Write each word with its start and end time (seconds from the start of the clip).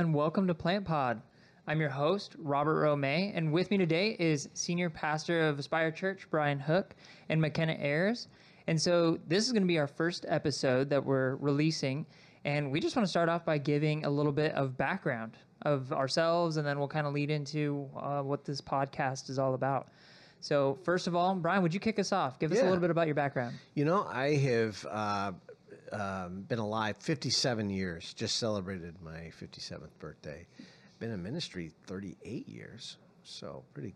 and 0.00 0.14
welcome 0.14 0.46
to 0.46 0.54
Plant 0.54 0.86
Pod. 0.86 1.20
I'm 1.66 1.78
your 1.78 1.90
host, 1.90 2.34
Robert 2.38 2.80
Romej, 2.80 3.32
and 3.34 3.52
with 3.52 3.70
me 3.70 3.76
today 3.76 4.16
is 4.18 4.48
Senior 4.54 4.88
Pastor 4.88 5.46
of 5.46 5.58
Aspire 5.58 5.90
Church, 5.90 6.26
Brian 6.30 6.58
Hook, 6.58 6.94
and 7.28 7.38
Makenna 7.38 7.78
Ayres. 7.78 8.28
And 8.66 8.80
so 8.80 9.18
this 9.28 9.44
is 9.44 9.52
going 9.52 9.62
to 9.62 9.68
be 9.68 9.78
our 9.78 9.86
first 9.86 10.24
episode 10.26 10.88
that 10.88 11.04
we're 11.04 11.36
releasing, 11.36 12.06
and 12.46 12.72
we 12.72 12.80
just 12.80 12.96
want 12.96 13.04
to 13.04 13.10
start 13.10 13.28
off 13.28 13.44
by 13.44 13.58
giving 13.58 14.06
a 14.06 14.10
little 14.10 14.32
bit 14.32 14.54
of 14.54 14.78
background 14.78 15.36
of 15.66 15.92
ourselves, 15.92 16.56
and 16.56 16.66
then 16.66 16.78
we'll 16.78 16.88
kind 16.88 17.06
of 17.06 17.12
lead 17.12 17.30
into 17.30 17.86
uh, 17.94 18.22
what 18.22 18.42
this 18.46 18.62
podcast 18.62 19.28
is 19.28 19.38
all 19.38 19.52
about. 19.52 19.88
So, 20.40 20.78
first 20.82 21.08
of 21.08 21.14
all, 21.14 21.34
Brian, 21.34 21.60
would 21.60 21.74
you 21.74 21.80
kick 21.80 21.98
us 21.98 22.10
off? 22.10 22.38
Give 22.38 22.50
us 22.50 22.58
a 22.60 22.64
little 22.64 22.80
bit 22.80 22.88
about 22.88 23.06
your 23.06 23.16
background. 23.16 23.54
You 23.74 23.84
know, 23.84 24.06
I 24.10 24.36
have 24.36 24.86
uh, 24.90 25.32
um, 25.92 26.42
been 26.42 26.58
alive 26.58 26.96
57 26.98 27.70
years. 27.70 28.14
Just 28.14 28.36
celebrated 28.36 28.94
my 29.02 29.30
57th 29.40 29.90
birthday. 29.98 30.46
Been 30.98 31.10
in 31.10 31.22
ministry 31.22 31.70
38 31.86 32.48
years, 32.48 32.98
so 33.22 33.62
pretty, 33.74 33.94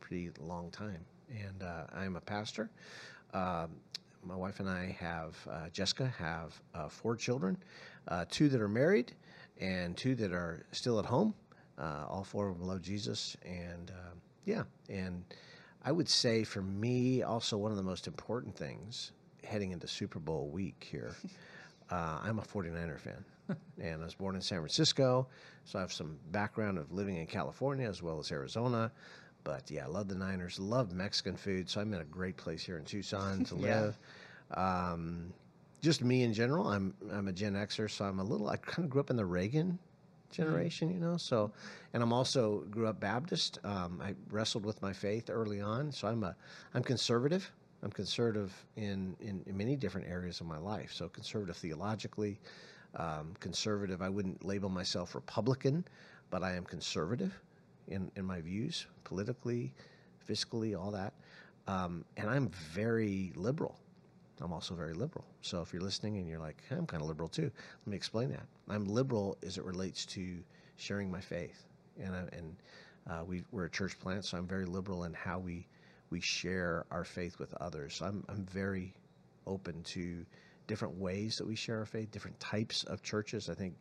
pretty 0.00 0.30
long 0.40 0.70
time. 0.70 1.04
And 1.30 1.62
uh, 1.62 1.84
I'm 1.94 2.16
a 2.16 2.20
pastor. 2.20 2.70
Um, 3.34 3.70
my 4.24 4.36
wife 4.36 4.60
and 4.60 4.68
I 4.68 4.96
have 4.98 5.36
uh, 5.50 5.68
Jessica 5.72 6.12
have 6.18 6.60
uh, 6.74 6.88
four 6.88 7.16
children, 7.16 7.56
uh, 8.08 8.24
two 8.30 8.48
that 8.48 8.60
are 8.60 8.68
married, 8.68 9.12
and 9.60 9.96
two 9.96 10.14
that 10.16 10.32
are 10.32 10.64
still 10.72 10.98
at 10.98 11.04
home. 11.04 11.34
Uh, 11.78 12.06
all 12.08 12.24
four 12.24 12.48
of 12.48 12.58
them 12.58 12.66
love 12.66 12.80
Jesus, 12.80 13.36
and 13.44 13.90
um 13.90 14.20
yeah, 14.46 14.62
and 14.88 15.24
I 15.84 15.92
would 15.92 16.08
say 16.08 16.44
for 16.44 16.62
me, 16.62 17.22
also 17.22 17.58
one 17.58 17.70
of 17.70 17.76
the 17.76 17.82
most 17.82 18.06
important 18.06 18.56
things 18.56 19.12
heading 19.46 19.72
into 19.72 19.86
Super 19.88 20.18
Bowl 20.18 20.48
week 20.48 20.86
here, 20.90 21.14
uh, 21.90 22.18
I'm 22.22 22.38
a 22.38 22.42
49er 22.42 22.98
fan. 23.00 23.24
and 23.80 24.02
I 24.02 24.04
was 24.04 24.14
born 24.14 24.34
in 24.34 24.40
San 24.40 24.58
Francisco, 24.58 25.28
so 25.64 25.78
I 25.78 25.82
have 25.82 25.92
some 25.92 26.18
background 26.32 26.78
of 26.78 26.92
living 26.92 27.16
in 27.16 27.26
California 27.26 27.88
as 27.88 28.02
well 28.02 28.18
as 28.18 28.32
Arizona. 28.32 28.90
But 29.44 29.70
yeah, 29.70 29.84
I 29.84 29.88
love 29.88 30.08
the 30.08 30.16
Niners, 30.16 30.58
love 30.58 30.92
Mexican 30.92 31.36
food, 31.36 31.70
so 31.70 31.80
I'm 31.80 31.94
in 31.94 32.00
a 32.00 32.04
great 32.04 32.36
place 32.36 32.64
here 32.64 32.76
in 32.78 32.84
Tucson 32.84 33.44
to 33.44 33.54
Yeah. 33.58 33.80
live. 33.80 33.98
Um, 34.54 35.32
just 35.82 36.02
me 36.02 36.24
in 36.24 36.32
general, 36.32 36.66
I'm 36.66 36.94
I'm 37.12 37.28
a 37.28 37.32
Gen 37.32 37.54
Xer, 37.54 37.88
so 37.88 38.04
I'm 38.04 38.18
a 38.18 38.24
little. 38.24 38.48
I 38.48 38.56
kind 38.56 38.84
of 38.84 38.90
grew 38.90 39.00
up 39.00 39.10
in 39.10 39.16
the 39.16 39.24
Reagan 39.24 39.78
generation, 40.32 40.90
you 40.90 40.98
know. 40.98 41.16
So, 41.16 41.52
and 41.94 42.02
I'm 42.02 42.12
also 42.12 42.64
grew 42.70 42.88
up 42.88 42.98
Baptist. 42.98 43.58
Um, 43.62 44.00
I 44.02 44.14
wrestled 44.30 44.64
with 44.66 44.82
my 44.82 44.92
faith 44.92 45.30
early 45.30 45.60
on, 45.60 45.92
so 45.92 46.08
I'm 46.08 46.24
a 46.24 46.34
I'm 46.74 46.82
conservative. 46.82 47.52
I'm 47.86 47.92
conservative 47.92 48.52
in, 48.74 49.14
in, 49.20 49.44
in 49.46 49.56
many 49.56 49.76
different 49.76 50.08
areas 50.08 50.40
of 50.40 50.48
my 50.48 50.58
life. 50.58 50.92
So 50.92 51.08
conservative 51.08 51.56
theologically, 51.56 52.40
um, 52.96 53.32
conservative. 53.38 54.02
I 54.02 54.08
wouldn't 54.08 54.44
label 54.44 54.68
myself 54.68 55.14
Republican, 55.14 55.84
but 56.28 56.42
I 56.42 56.56
am 56.56 56.64
conservative 56.64 57.32
in 57.86 58.10
in 58.16 58.24
my 58.24 58.40
views 58.40 58.88
politically, 59.04 59.72
fiscally, 60.28 60.76
all 60.76 60.90
that. 60.90 61.12
Um, 61.68 62.04
and 62.16 62.28
I'm 62.28 62.48
very 62.48 63.32
liberal. 63.36 63.78
I'm 64.40 64.52
also 64.52 64.74
very 64.74 64.92
liberal. 64.92 65.24
So 65.42 65.62
if 65.62 65.72
you're 65.72 65.80
listening 65.80 66.16
and 66.18 66.28
you're 66.28 66.40
like, 66.40 66.64
hey, 66.68 66.74
I'm 66.74 66.86
kind 66.86 67.04
of 67.04 67.08
liberal 67.08 67.28
too, 67.28 67.52
let 67.84 67.86
me 67.86 67.96
explain 67.96 68.30
that. 68.30 68.46
I'm 68.68 68.86
liberal 68.86 69.38
as 69.46 69.58
it 69.58 69.64
relates 69.64 70.04
to 70.06 70.38
sharing 70.76 71.08
my 71.08 71.20
faith, 71.20 71.68
and 72.02 72.16
I, 72.16 72.22
and 72.36 72.56
uh, 73.08 73.22
we 73.24 73.44
we're 73.52 73.66
a 73.66 73.70
church 73.70 73.96
plant, 74.00 74.24
so 74.24 74.36
I'm 74.36 74.48
very 74.48 74.64
liberal 74.64 75.04
in 75.04 75.14
how 75.14 75.38
we 75.38 75.68
we 76.16 76.20
share 76.22 76.86
our 76.90 77.04
faith 77.04 77.38
with 77.38 77.52
others. 77.60 77.96
So 77.96 78.06
I'm 78.06 78.24
I'm 78.30 78.46
very 78.46 78.94
open 79.46 79.82
to 79.82 80.24
different 80.66 80.94
ways 80.94 81.36
that 81.36 81.46
we 81.46 81.54
share 81.54 81.80
our 81.80 81.84
faith, 81.84 82.10
different 82.10 82.40
types 82.40 82.84
of 82.84 83.02
churches. 83.02 83.50
I 83.50 83.54
think 83.54 83.74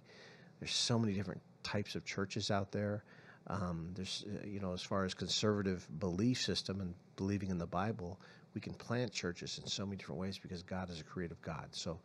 there's 0.59 0.73
so 0.73 0.99
many 0.99 1.13
different 1.13 1.41
types 1.63 1.95
of 1.95 2.03
churches 2.03 2.51
out 2.51 2.73
there. 2.73 3.05
Um, 3.47 3.91
there's, 3.95 4.25
uh, 4.27 4.45
you 4.45 4.59
know, 4.59 4.73
as 4.73 4.81
far 4.81 5.05
as 5.05 5.13
conservative 5.13 5.87
belief 5.99 6.41
system 6.41 6.81
and 6.81 6.93
believing 7.15 7.51
in 7.51 7.57
the 7.57 7.67
Bible, 7.67 8.19
we 8.53 8.59
can 8.59 8.73
plant 8.73 9.13
churches 9.13 9.57
in 9.57 9.65
so 9.65 9.85
many 9.85 9.95
different 9.95 10.19
ways 10.19 10.37
because 10.37 10.61
God 10.61 10.89
is 10.89 10.99
a 10.99 11.05
creative 11.05 11.41
God. 11.41 11.67
So, 11.71 11.99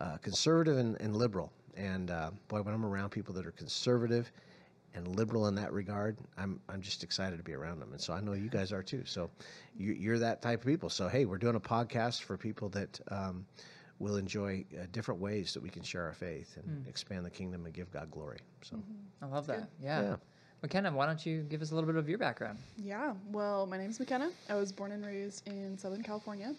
uh, 0.00 0.16
conservative 0.16 0.76
and, 0.76 1.00
and 1.00 1.14
liberal. 1.14 1.52
And 1.76 2.10
uh, 2.10 2.32
boy, 2.48 2.62
when 2.62 2.74
I'm 2.74 2.84
around 2.84 3.10
people 3.10 3.32
that 3.34 3.46
are 3.46 3.52
conservative 3.52 4.32
and 4.94 5.16
liberal 5.16 5.46
in 5.46 5.54
that 5.56 5.72
regard, 5.72 6.18
I'm 6.36 6.60
I'm 6.68 6.80
just 6.80 7.02
excited 7.04 7.36
to 7.36 7.42
be 7.42 7.54
around 7.54 7.80
them. 7.80 7.92
And 7.92 8.00
so 8.00 8.12
I 8.12 8.20
know 8.20 8.32
you 8.32 8.48
guys 8.48 8.72
are 8.72 8.82
too. 8.82 9.02
So, 9.04 9.30
you, 9.76 9.92
you're 9.92 10.18
that 10.18 10.42
type 10.42 10.60
of 10.60 10.66
people. 10.66 10.90
So 10.90 11.08
hey, 11.08 11.24
we're 11.24 11.38
doing 11.38 11.56
a 11.56 11.60
podcast 11.60 12.22
for 12.22 12.36
people 12.36 12.68
that. 12.70 13.00
Um, 13.10 13.46
will 14.00 14.16
enjoy 14.16 14.64
uh, 14.80 14.84
different 14.92 15.20
ways 15.20 15.52
that 15.52 15.60
we 15.60 15.68
can 15.68 15.82
share 15.82 16.04
our 16.04 16.12
faith 16.12 16.56
and 16.56 16.86
expand 16.86 17.26
the 17.26 17.30
kingdom 17.30 17.64
and 17.64 17.74
give 17.74 17.90
God 17.90 18.08
glory. 18.12 18.38
So, 18.62 18.80
I 19.20 19.26
love 19.26 19.48
that. 19.48 19.68
Yeah. 19.82 20.00
Yeah. 20.02 20.16
Makenna, 20.64 20.92
why 20.92 21.06
don't 21.06 21.24
you 21.24 21.42
give 21.42 21.62
us 21.62 21.70
a 21.70 21.74
little 21.74 21.86
bit 21.86 21.96
of 21.96 22.08
your 22.08 22.18
background? 22.18 22.58
Yeah, 22.76 23.14
well, 23.30 23.66
my 23.66 23.78
name's 23.78 23.98
Makenna. 23.98 24.30
I 24.48 24.54
was 24.54 24.72
born 24.72 24.92
and 24.92 25.04
raised 25.06 25.46
in 25.46 25.78
Southern 25.78 26.02
California. 26.02 26.54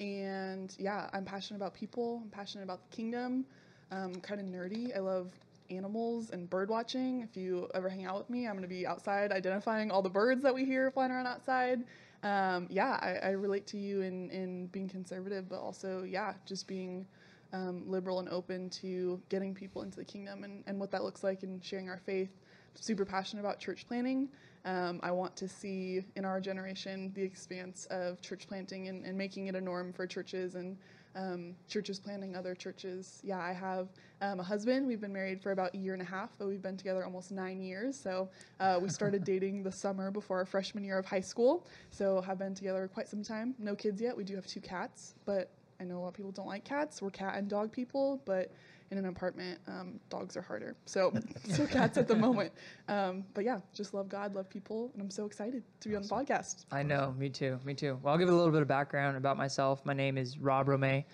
And 0.00 0.74
yeah, 0.78 1.08
I'm 1.12 1.24
passionate 1.24 1.58
about 1.58 1.74
people, 1.74 2.20
I'm 2.24 2.30
passionate 2.30 2.64
about 2.64 2.90
the 2.90 2.96
kingdom, 2.96 3.44
um, 3.90 4.14
kind 4.16 4.40
of 4.40 4.46
nerdy. 4.46 4.96
I 4.96 5.00
love 5.00 5.30
animals 5.70 6.30
and 6.30 6.48
bird 6.48 6.68
watching. 6.68 7.20
If 7.20 7.36
you 7.36 7.68
ever 7.74 7.88
hang 7.88 8.04
out 8.04 8.18
with 8.18 8.30
me, 8.30 8.46
I'm 8.46 8.52
going 8.52 8.62
to 8.62 8.68
be 8.68 8.86
outside 8.86 9.32
identifying 9.32 9.90
all 9.90 10.02
the 10.02 10.10
birds 10.10 10.42
that 10.42 10.54
we 10.54 10.64
hear 10.64 10.90
flying 10.90 11.10
around 11.10 11.26
outside. 11.26 11.84
Um, 12.22 12.66
yeah, 12.70 12.98
I, 13.02 13.28
I 13.28 13.30
relate 13.32 13.66
to 13.68 13.78
you 13.78 14.00
in, 14.00 14.30
in 14.30 14.66
being 14.68 14.88
conservative, 14.88 15.48
but 15.48 15.60
also, 15.60 16.04
yeah, 16.04 16.34
just 16.46 16.66
being 16.66 17.06
um, 17.52 17.82
liberal 17.86 18.18
and 18.18 18.28
open 18.28 18.70
to 18.70 19.20
getting 19.28 19.54
people 19.54 19.82
into 19.82 19.96
the 19.96 20.04
kingdom 20.04 20.44
and, 20.44 20.64
and 20.66 20.80
what 20.80 20.90
that 20.90 21.04
looks 21.04 21.22
like 21.22 21.42
and 21.42 21.62
sharing 21.64 21.88
our 21.88 22.00
faith. 22.04 22.30
Super 22.74 23.04
passionate 23.04 23.42
about 23.42 23.60
church 23.60 23.86
planting. 23.86 24.28
Um, 24.64 24.98
I 25.02 25.10
want 25.12 25.36
to 25.36 25.46
see 25.46 26.04
in 26.16 26.24
our 26.24 26.40
generation 26.40 27.12
the 27.14 27.22
expanse 27.22 27.86
of 27.90 28.20
church 28.20 28.48
planting 28.48 28.88
and, 28.88 29.04
and 29.04 29.16
making 29.16 29.46
it 29.46 29.54
a 29.54 29.60
norm 29.60 29.92
for 29.92 30.06
churches 30.06 30.54
and 30.54 30.76
um, 31.16 31.54
churches 31.68 31.98
planting 31.98 32.36
other 32.36 32.54
churches. 32.54 33.20
Yeah, 33.22 33.38
I 33.38 33.52
have 33.52 33.88
um, 34.20 34.40
a 34.40 34.42
husband. 34.42 34.86
We've 34.86 35.00
been 35.00 35.12
married 35.12 35.40
for 35.40 35.52
about 35.52 35.74
a 35.74 35.78
year 35.78 35.92
and 35.92 36.02
a 36.02 36.04
half, 36.04 36.30
but 36.38 36.48
we've 36.48 36.62
been 36.62 36.76
together 36.76 37.04
almost 37.04 37.30
nine 37.30 37.60
years. 37.60 37.98
So 37.98 38.28
uh, 38.60 38.78
we 38.82 38.88
started 38.88 39.24
dating 39.32 39.62
the 39.62 39.72
summer 39.72 40.10
before 40.10 40.38
our 40.38 40.46
freshman 40.46 40.84
year 40.84 40.98
of 40.98 41.06
high 41.06 41.20
school. 41.20 41.66
So 41.90 42.20
have 42.22 42.38
been 42.38 42.54
together 42.54 42.88
quite 42.92 43.08
some 43.08 43.22
time. 43.22 43.54
No 43.58 43.74
kids 43.74 44.00
yet. 44.00 44.16
We 44.16 44.24
do 44.24 44.34
have 44.34 44.46
two 44.46 44.60
cats, 44.60 45.14
but 45.24 45.50
I 45.80 45.84
know 45.84 45.98
a 45.98 46.00
lot 46.00 46.08
of 46.08 46.14
people 46.14 46.32
don't 46.32 46.46
like 46.46 46.64
cats. 46.64 47.02
We're 47.02 47.10
cat 47.10 47.34
and 47.36 47.48
dog 47.48 47.72
people, 47.72 48.20
but 48.24 48.52
in 48.90 48.98
an 48.98 49.06
apartment, 49.06 49.58
um, 49.66 49.98
dogs 50.08 50.36
are 50.36 50.42
harder. 50.42 50.76
So, 50.86 51.12
so 51.48 51.66
cats 51.66 51.98
at 51.98 52.08
the 52.08 52.16
moment. 52.16 52.52
Um, 52.88 53.24
but 53.34 53.44
yeah, 53.44 53.60
just 53.72 53.94
love 53.94 54.08
God, 54.08 54.34
love 54.34 54.48
people, 54.48 54.90
and 54.92 55.02
I'm 55.02 55.10
so 55.10 55.26
excited 55.26 55.62
to 55.80 55.88
be 55.88 55.96
on 55.96 56.02
the 56.02 56.08
podcast. 56.08 56.66
I 56.70 56.82
know, 56.82 57.14
me 57.18 57.28
too, 57.28 57.58
me 57.64 57.74
too. 57.74 57.98
Well, 58.02 58.12
I'll 58.12 58.18
give 58.18 58.28
a 58.28 58.32
little 58.32 58.52
bit 58.52 58.62
of 58.62 58.68
background 58.68 59.16
about 59.16 59.36
myself. 59.36 59.84
My 59.84 59.94
name 59.94 60.18
is 60.18 60.38
Rob 60.38 60.68
Romej. 60.68 61.04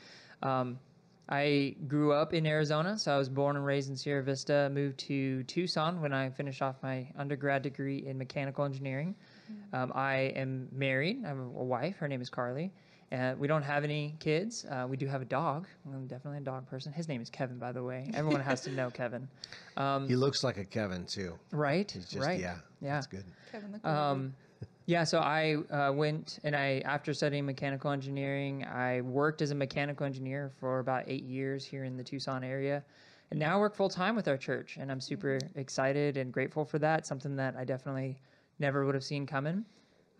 Um, 0.42 0.78
I 1.28 1.76
grew 1.86 2.12
up 2.12 2.34
in 2.34 2.44
Arizona, 2.44 2.98
so 2.98 3.14
I 3.14 3.18
was 3.18 3.28
born 3.28 3.54
and 3.56 3.64
raised 3.64 3.88
in 3.88 3.96
Sierra 3.96 4.22
Vista. 4.22 4.68
Moved 4.72 4.98
to 5.00 5.44
Tucson 5.44 6.00
when 6.00 6.12
I 6.12 6.28
finished 6.28 6.60
off 6.60 6.74
my 6.82 7.06
undergrad 7.16 7.62
degree 7.62 8.04
in 8.04 8.18
mechanical 8.18 8.64
engineering. 8.64 9.14
Um, 9.72 9.92
I 9.94 10.32
am 10.34 10.68
married. 10.72 11.24
I 11.24 11.28
have 11.28 11.38
a 11.38 11.42
wife. 11.42 11.96
Her 11.98 12.08
name 12.08 12.20
is 12.20 12.28
Carly. 12.30 12.72
Uh, 13.12 13.34
we 13.38 13.48
don't 13.48 13.62
have 13.62 13.82
any 13.82 14.14
kids. 14.20 14.64
Uh, 14.66 14.86
we 14.88 14.96
do 14.96 15.06
have 15.06 15.20
a 15.20 15.24
dog. 15.24 15.66
I'm 15.84 16.06
definitely 16.06 16.38
a 16.38 16.42
dog 16.42 16.68
person. 16.68 16.92
His 16.92 17.08
name 17.08 17.20
is 17.20 17.28
Kevin, 17.28 17.58
by 17.58 17.72
the 17.72 17.82
way. 17.82 18.08
Everyone 18.14 18.40
has 18.40 18.60
to 18.62 18.70
know 18.70 18.88
Kevin, 18.94 19.28
he 20.06 20.14
looks 20.14 20.44
like 20.44 20.58
a 20.58 20.64
Kevin 20.64 21.04
too. 21.06 21.36
right? 21.50 21.90
He's 21.90 22.06
just 22.06 22.24
right. 22.24 22.38
yeah, 22.38 22.56
yeah. 22.80 22.94
that's 22.94 23.08
good. 23.08 23.24
Kevin 23.50 23.72
the 23.72 23.88
Um, 23.88 24.34
yeah, 24.86 25.02
so 25.02 25.18
I 25.18 25.56
uh, 25.72 25.92
went 25.92 26.38
and 26.44 26.54
I, 26.54 26.82
after 26.84 27.12
studying 27.12 27.44
mechanical 27.44 27.90
engineering, 27.90 28.64
I 28.64 29.00
worked 29.00 29.42
as 29.42 29.50
a 29.50 29.56
mechanical 29.56 30.06
engineer 30.06 30.52
for 30.60 30.78
about 30.78 31.04
eight 31.08 31.24
years 31.24 31.64
here 31.64 31.82
in 31.82 31.96
the 31.96 32.04
Tucson 32.04 32.44
area. 32.44 32.84
And 33.32 33.40
now 33.40 33.56
I 33.56 33.60
work 33.60 33.74
full 33.74 33.88
time 33.88 34.14
with 34.14 34.28
our 34.28 34.36
church, 34.36 34.76
and 34.80 34.90
I'm 34.90 35.00
super 35.00 35.38
excited 35.56 36.16
and 36.16 36.32
grateful 36.32 36.64
for 36.64 36.78
that. 36.80 37.06
Something 37.06 37.36
that 37.36 37.56
I 37.56 37.64
definitely 37.64 38.20
never 38.58 38.84
would 38.84 38.94
have 38.94 39.04
seen 39.04 39.26
coming. 39.26 39.64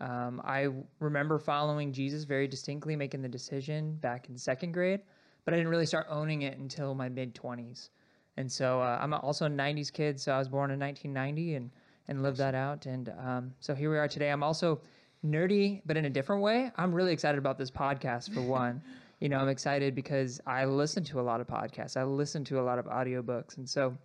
Um, 0.01 0.41
I 0.43 0.67
remember 0.99 1.37
following 1.37 1.93
Jesus 1.93 2.23
very 2.23 2.47
distinctly, 2.47 2.95
making 2.95 3.21
the 3.21 3.29
decision 3.29 3.95
back 3.97 4.29
in 4.29 4.37
second 4.37 4.71
grade, 4.71 5.01
but 5.45 5.53
I 5.53 5.57
didn't 5.57 5.69
really 5.69 5.85
start 5.85 6.07
owning 6.09 6.41
it 6.41 6.57
until 6.57 6.95
my 6.95 7.07
mid 7.07 7.35
20s. 7.35 7.89
And 8.37 8.51
so 8.51 8.81
uh, 8.81 8.97
I'm 8.99 9.13
also 9.13 9.45
a 9.45 9.49
90s 9.49 9.93
kid, 9.93 10.19
so 10.19 10.31
I 10.31 10.39
was 10.39 10.47
born 10.47 10.71
in 10.71 10.79
1990 10.79 11.55
and, 11.55 11.69
and 12.07 12.23
lived 12.23 12.37
that 12.37 12.55
out. 12.55 12.87
And 12.87 13.13
um, 13.23 13.53
so 13.59 13.75
here 13.75 13.91
we 13.91 13.99
are 13.99 14.07
today. 14.07 14.31
I'm 14.31 14.41
also 14.41 14.81
nerdy, 15.23 15.81
but 15.85 15.97
in 15.97 16.05
a 16.05 16.09
different 16.09 16.41
way. 16.41 16.71
I'm 16.77 16.93
really 16.93 17.13
excited 17.13 17.37
about 17.37 17.59
this 17.59 17.69
podcast, 17.69 18.33
for 18.33 18.41
one. 18.47 18.81
you 19.19 19.29
know, 19.29 19.37
I'm 19.37 19.49
excited 19.49 19.93
because 19.93 20.41
I 20.47 20.65
listen 20.65 21.03
to 21.05 21.19
a 21.19 21.21
lot 21.21 21.41
of 21.41 21.47
podcasts, 21.47 21.95
I 21.95 22.03
listen 22.03 22.43
to 22.45 22.59
a 22.59 22.63
lot 22.63 22.79
of 22.79 22.85
audiobooks. 22.85 23.57
And 23.57 23.69
so 23.69 23.95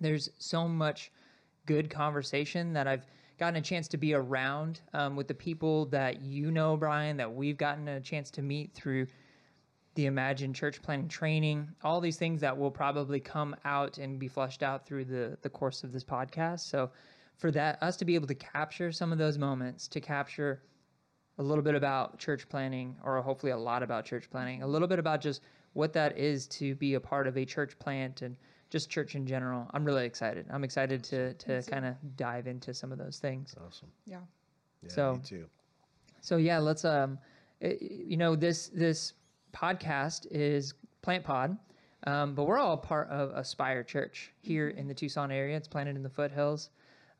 there's 0.00 0.28
so 0.38 0.68
much 0.68 1.10
good 1.64 1.88
conversation 1.88 2.74
that 2.74 2.86
I've 2.86 3.06
gotten 3.38 3.56
a 3.56 3.62
chance 3.62 3.88
to 3.88 3.96
be 3.96 4.14
around 4.14 4.80
um, 4.92 5.16
with 5.16 5.28
the 5.28 5.34
people 5.34 5.86
that 5.86 6.22
you 6.22 6.50
know, 6.50 6.76
Brian, 6.76 7.16
that 7.16 7.32
we've 7.32 7.56
gotten 7.56 7.88
a 7.88 8.00
chance 8.00 8.30
to 8.32 8.42
meet 8.42 8.72
through 8.74 9.06
the 9.94 10.06
Imagine 10.06 10.52
Church 10.52 10.82
Planting 10.82 11.08
Training, 11.08 11.68
all 11.82 12.00
these 12.00 12.16
things 12.16 12.40
that 12.40 12.56
will 12.56 12.70
probably 12.70 13.20
come 13.20 13.54
out 13.64 13.98
and 13.98 14.18
be 14.18 14.28
flushed 14.28 14.62
out 14.62 14.86
through 14.86 15.04
the, 15.04 15.38
the 15.42 15.48
course 15.48 15.84
of 15.84 15.92
this 15.92 16.04
podcast. 16.04 16.60
So, 16.60 16.90
for 17.36 17.50
that, 17.50 17.82
us 17.82 17.96
to 17.96 18.04
be 18.04 18.14
able 18.14 18.28
to 18.28 18.34
capture 18.34 18.92
some 18.92 19.10
of 19.10 19.18
those 19.18 19.38
moments, 19.38 19.88
to 19.88 20.00
capture 20.00 20.62
a 21.38 21.42
little 21.42 21.64
bit 21.64 21.74
about 21.74 22.18
church 22.18 22.48
planting, 22.48 22.96
or 23.04 23.20
hopefully 23.22 23.50
a 23.52 23.56
lot 23.56 23.82
about 23.82 24.04
church 24.04 24.30
planting, 24.30 24.62
a 24.62 24.66
little 24.66 24.86
bit 24.86 25.00
about 25.00 25.20
just 25.20 25.42
what 25.72 25.92
that 25.92 26.16
is 26.16 26.46
to 26.46 26.76
be 26.76 26.94
a 26.94 27.00
part 27.00 27.26
of 27.26 27.36
a 27.36 27.44
church 27.44 27.76
plant 27.78 28.22
and 28.22 28.36
just 28.74 28.90
church 28.90 29.14
in 29.14 29.24
general. 29.24 29.70
I'm 29.72 29.84
really 29.84 30.04
excited. 30.04 30.46
I'm 30.50 30.64
excited 30.64 31.04
to 31.04 31.32
to 31.34 31.62
kind 31.62 31.84
of 31.86 31.94
dive 32.16 32.48
into 32.48 32.74
some 32.74 32.90
of 32.90 32.98
those 32.98 33.18
things. 33.20 33.54
Awesome. 33.64 33.88
Yeah. 34.04 34.18
Yeah, 34.82 34.88
So- 34.90 35.12
me 35.14 35.20
too. 35.22 35.46
So 36.20 36.38
yeah, 36.38 36.58
let's 36.58 36.84
um, 36.84 37.18
i- 37.62 37.78
you 37.80 38.16
know 38.16 38.34
this 38.34 38.68
this 38.68 39.12
podcast 39.52 40.26
is 40.32 40.74
Plant 41.02 41.22
Pod, 41.24 41.56
um, 42.08 42.34
but 42.34 42.44
we're 42.48 42.58
all 42.58 42.76
part 42.76 43.08
of 43.10 43.30
Aspire 43.30 43.84
Church 43.84 44.32
here 44.40 44.70
in 44.70 44.88
the 44.88 44.94
Tucson 44.94 45.30
area. 45.30 45.56
It's 45.56 45.68
planted 45.68 45.94
in 45.94 46.02
the 46.02 46.10
foothills. 46.10 46.70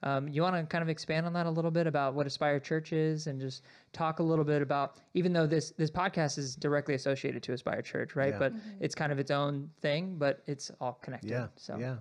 Um, 0.04 0.28
you 0.28 0.42
want 0.42 0.54
to 0.54 0.64
kind 0.64 0.82
of 0.82 0.90
expand 0.90 1.24
on 1.24 1.32
that 1.32 1.46
a 1.46 1.50
little 1.50 1.70
bit 1.70 1.86
about 1.86 2.12
what 2.12 2.26
Aspire 2.26 2.60
Church 2.60 2.92
is, 2.92 3.26
and 3.26 3.40
just 3.40 3.62
talk 3.94 4.18
a 4.18 4.22
little 4.22 4.44
bit 4.44 4.60
about, 4.60 4.98
even 5.14 5.32
though 5.32 5.46
this 5.46 5.70
this 5.78 5.90
podcast 5.90 6.36
is 6.36 6.54
directly 6.54 6.94
associated 6.94 7.42
to 7.44 7.54
Aspire 7.54 7.80
Church, 7.80 8.14
right? 8.14 8.34
Yeah. 8.34 8.38
But 8.38 8.52
it's 8.80 8.94
kind 8.94 9.10
of 9.10 9.18
its 9.18 9.30
own 9.30 9.70
thing, 9.80 10.16
but 10.18 10.42
it's 10.46 10.70
all 10.78 10.98
connected. 11.02 11.30
Yeah. 11.30 11.46
So 11.56 11.78
Yeah. 11.78 11.96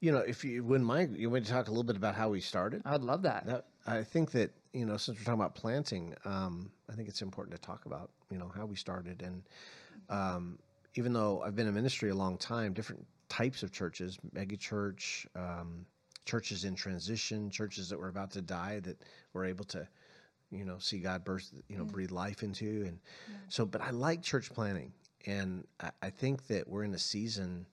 You 0.00 0.12
know, 0.12 0.18
if 0.18 0.44
you 0.44 0.62
wouldn't 0.64 0.86
mind, 0.86 1.16
you 1.16 1.30
want 1.30 1.46
to 1.46 1.52
talk 1.52 1.68
a 1.68 1.70
little 1.70 1.84
bit 1.84 1.96
about 1.96 2.14
how 2.14 2.28
we 2.28 2.40
started? 2.40 2.82
I 2.84 2.92
would 2.92 3.04
love 3.04 3.22
that. 3.22 3.46
That 3.46 3.66
I 3.86 4.02
think 4.02 4.32
that 4.32 4.50
you 4.72 4.84
know, 4.84 4.96
since 4.96 5.16
we're 5.18 5.24
talking 5.24 5.40
about 5.40 5.54
planting, 5.54 6.14
um, 6.24 6.70
I 6.90 6.94
think 6.94 7.08
it's 7.08 7.22
important 7.22 7.54
to 7.54 7.62
talk 7.64 7.86
about 7.86 8.10
you 8.30 8.38
know 8.38 8.50
how 8.54 8.66
we 8.66 8.74
started, 8.74 9.22
and 9.22 9.42
um, 10.10 10.58
even 10.96 11.12
though 11.12 11.42
I've 11.42 11.54
been 11.54 11.68
in 11.68 11.74
ministry 11.74 12.10
a 12.10 12.14
long 12.14 12.36
time, 12.38 12.72
different 12.72 13.06
types 13.28 13.62
of 13.62 13.70
churches, 13.70 14.18
mega 14.32 14.56
church, 14.56 15.26
um, 15.36 15.86
churches 16.26 16.64
in 16.64 16.74
transition, 16.74 17.50
churches 17.50 17.88
that 17.88 17.98
were 17.98 18.08
about 18.08 18.30
to 18.32 18.42
die 18.42 18.80
that 18.80 19.00
were 19.32 19.44
able 19.44 19.64
to, 19.64 19.88
you 20.50 20.64
know, 20.64 20.76
see 20.78 20.98
God 20.98 21.24
burst, 21.24 21.54
you 21.68 21.78
know, 21.78 21.84
breathe 21.84 22.10
life 22.10 22.42
into, 22.42 22.84
and 22.86 22.98
so. 23.48 23.64
But 23.64 23.80
I 23.80 23.90
like 23.90 24.22
church 24.22 24.52
planting, 24.52 24.92
and 25.26 25.64
I, 25.80 25.90
I 26.02 26.10
think 26.10 26.46
that 26.48 26.68
we're 26.68 26.84
in 26.84 26.94
a 26.94 26.98
season 26.98 27.66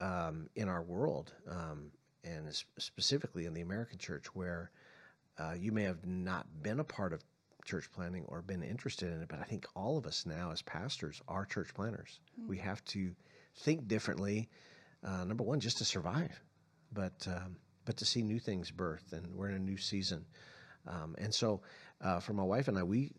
um, 0.00 0.48
in 0.56 0.68
our 0.68 0.82
world, 0.82 1.32
um, 1.48 1.90
and 2.24 2.44
specifically 2.78 3.46
in 3.46 3.54
the 3.54 3.62
American 3.62 3.98
church, 3.98 4.26
where 4.34 4.70
uh, 5.38 5.54
you 5.58 5.72
may 5.72 5.84
have 5.84 6.04
not 6.06 6.46
been 6.62 6.80
a 6.80 6.84
part 6.84 7.12
of 7.12 7.22
church 7.64 7.88
planting 7.94 8.24
or 8.26 8.42
been 8.42 8.62
interested 8.62 9.12
in 9.12 9.22
it, 9.22 9.28
but 9.28 9.38
I 9.38 9.44
think 9.44 9.66
all 9.76 9.96
of 9.96 10.06
us 10.06 10.26
now 10.26 10.50
as 10.50 10.62
pastors 10.62 11.22
are 11.28 11.44
church 11.44 11.72
planters. 11.74 12.20
We 12.48 12.58
have 12.58 12.84
to 12.86 13.14
think 13.56 13.86
differently. 13.86 14.48
Uh, 15.04 15.24
number 15.24 15.44
one, 15.44 15.60
just 15.60 15.78
to 15.78 15.84
survive, 15.84 16.40
but 16.92 17.26
um, 17.26 17.56
but 17.84 17.96
to 17.98 18.04
see 18.04 18.22
new 18.22 18.38
things 18.38 18.70
birth, 18.70 19.12
and 19.12 19.34
we're 19.34 19.48
in 19.48 19.56
a 19.56 19.58
new 19.58 19.76
season. 19.76 20.24
Um, 20.86 21.14
and 21.18 21.32
so, 21.32 21.62
uh, 22.00 22.20
for 22.20 22.32
my 22.32 22.42
wife 22.42 22.68
and 22.68 22.78
I, 22.78 22.82
we 22.82 23.12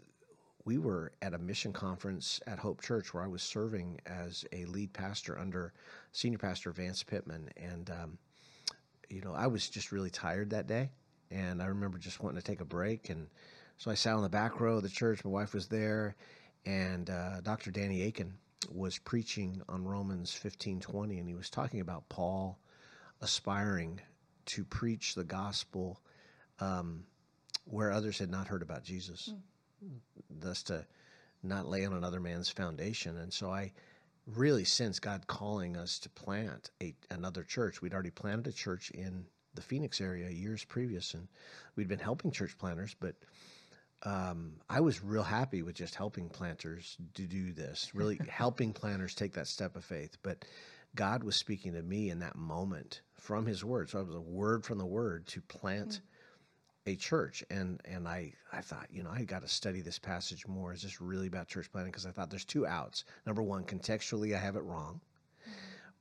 we 0.66 0.78
were 0.78 1.12
at 1.22 1.34
a 1.34 1.38
mission 1.38 1.74
conference 1.74 2.40
at 2.48 2.60
Hope 2.60 2.82
Church 2.82 3.14
where 3.14 3.24
I 3.24 3.28
was 3.28 3.44
serving 3.44 4.00
as 4.06 4.46
a 4.54 4.66
lead 4.66 4.94
pastor 4.94 5.38
under 5.38 5.74
senior 6.12 6.38
pastor 6.38 6.72
Vance 6.72 7.04
Pitman, 7.04 7.50
and 7.58 7.90
um, 7.90 8.18
you 9.10 9.22
know 9.22 9.34
I 9.34 9.48
was 9.48 9.70
just 9.70 9.92
really 9.92 10.10
tired 10.10 10.52
that 10.52 10.68
day, 10.68 10.92
and 11.32 11.62
I 11.62 11.66
remember 11.66 11.98
just 11.98 12.22
wanting 12.22 12.40
to 12.40 12.46
take 12.46 12.62
a 12.62 12.66
break, 12.66 13.10
and 13.10 13.28
so 13.78 13.92
I 13.92 13.96
sat 13.96 14.16
on 14.16 14.24
the 14.24 14.30
back 14.30 14.60
row 14.60 14.78
of 14.78 14.84
the 14.84 14.90
church. 14.90 15.26
My 15.26 15.32
wife 15.32 15.54
was 15.54 15.68
there, 15.68 16.16
and 16.66 17.10
uh, 17.10 17.42
Dr. 17.42 17.72
Danny 17.72 18.04
Akin 18.04 18.34
was 18.72 18.98
preaching 18.98 19.62
on 19.68 19.84
Romans 19.84 20.34
fifteen 20.34 20.80
twenty, 20.80 21.20
and 21.20 21.28
he 21.28 21.36
was 21.36 21.50
talking 21.50 21.82
about 21.82 22.08
Paul 22.08 22.58
aspiring 23.24 24.00
to 24.46 24.64
preach 24.64 25.16
the 25.16 25.24
gospel 25.24 26.00
um, 26.60 27.06
where 27.66 27.92
others 27.92 28.20
had 28.20 28.30
not 28.30 28.48
heard 28.48 28.62
about 28.62 28.84
Jesus 28.84 29.34
thus 30.30 30.64
to 30.64 30.86
not 31.42 31.68
lay 31.68 31.86
on 31.86 31.94
another 31.94 32.20
man's 32.20 32.50
foundation. 32.50 33.18
And 33.18 33.34
so 33.34 33.50
I 33.50 33.72
really 34.28 34.64
sense 34.64 35.00
God 35.00 35.28
calling 35.28 35.76
us 35.76 36.00
to 36.00 36.10
plant 36.10 36.72
a, 36.82 36.94
another 37.10 37.44
church. 37.44 37.82
We'd 37.82 37.94
already 37.94 38.12
planted 38.12 38.48
a 38.48 38.54
church 38.54 38.92
in 38.92 39.26
the 39.56 39.62
Phoenix 39.62 40.02
area 40.02 40.30
years 40.30 40.64
previous, 40.64 41.14
and 41.14 41.28
we'd 41.76 41.88
been 41.88 42.00
helping 42.00 42.32
church 42.32 42.58
planters, 42.58 42.96
but 43.00 43.16
um, 44.04 44.54
I 44.70 44.82
was 44.82 45.04
real 45.04 45.24
happy 45.24 45.62
with 45.62 45.76
just 45.76 45.96
helping 45.96 46.28
planters 46.28 46.98
to 47.14 47.24
do 47.24 47.54
this, 47.54 47.92
really 47.94 48.20
helping 48.30 48.74
planters 48.74 49.16
take 49.16 49.34
that 49.34 49.48
step 49.48 49.76
of 49.76 49.86
faith. 49.86 50.18
But 50.24 50.44
God 50.96 51.24
was 51.24 51.36
speaking 51.36 51.74
to 51.74 51.82
me 51.82 52.10
in 52.10 52.20
that 52.20 52.36
moment 52.36 53.02
from 53.24 53.46
His 53.46 53.64
Word. 53.64 53.90
So 53.90 54.00
it 54.00 54.08
was 54.08 54.16
a 54.16 54.22
word 54.22 54.66
from 54.66 54.78
the 54.78 54.86
Word 54.86 55.26
to 55.28 55.42
plant 55.42 56.02
mm. 56.86 56.92
a 56.92 56.96
church. 56.98 57.44
And 57.50 57.82
and 57.86 58.06
I 58.08 58.34
I 58.52 58.60
thought 58.60 58.88
you 58.92 59.02
know 59.02 59.10
I 59.10 59.24
got 59.24 59.42
to 59.42 59.48
study 59.48 59.82
this 59.82 59.98
passage 59.98 60.46
more. 60.46 60.74
Is 60.74 60.84
this 60.84 61.02
really 61.02 61.28
about 61.28 61.48
church 61.48 61.72
planting? 61.72 61.92
Because 61.92 62.06
I 62.06 62.12
thought 62.12 62.30
there's 62.30 62.46
two 62.46 62.68
outs. 62.68 63.06
Number 63.26 63.42
one 63.42 63.64
contextually 63.64 64.36
I 64.36 64.40
have 64.40 64.58
it 64.58 64.64
wrong. 64.64 65.00
Mm. 65.48 65.52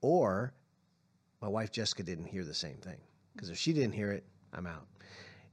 Or 0.00 0.52
my 1.40 1.48
wife 1.48 1.70
Jessica 1.70 2.02
didn't 2.02 2.26
hear 2.26 2.44
the 2.44 2.54
same 2.54 2.78
thing. 2.78 2.98
Because 3.34 3.50
if 3.50 3.56
she 3.56 3.72
didn't 3.72 3.94
hear 3.94 4.10
it 4.10 4.24
I'm 4.52 4.66
out. 4.66 4.88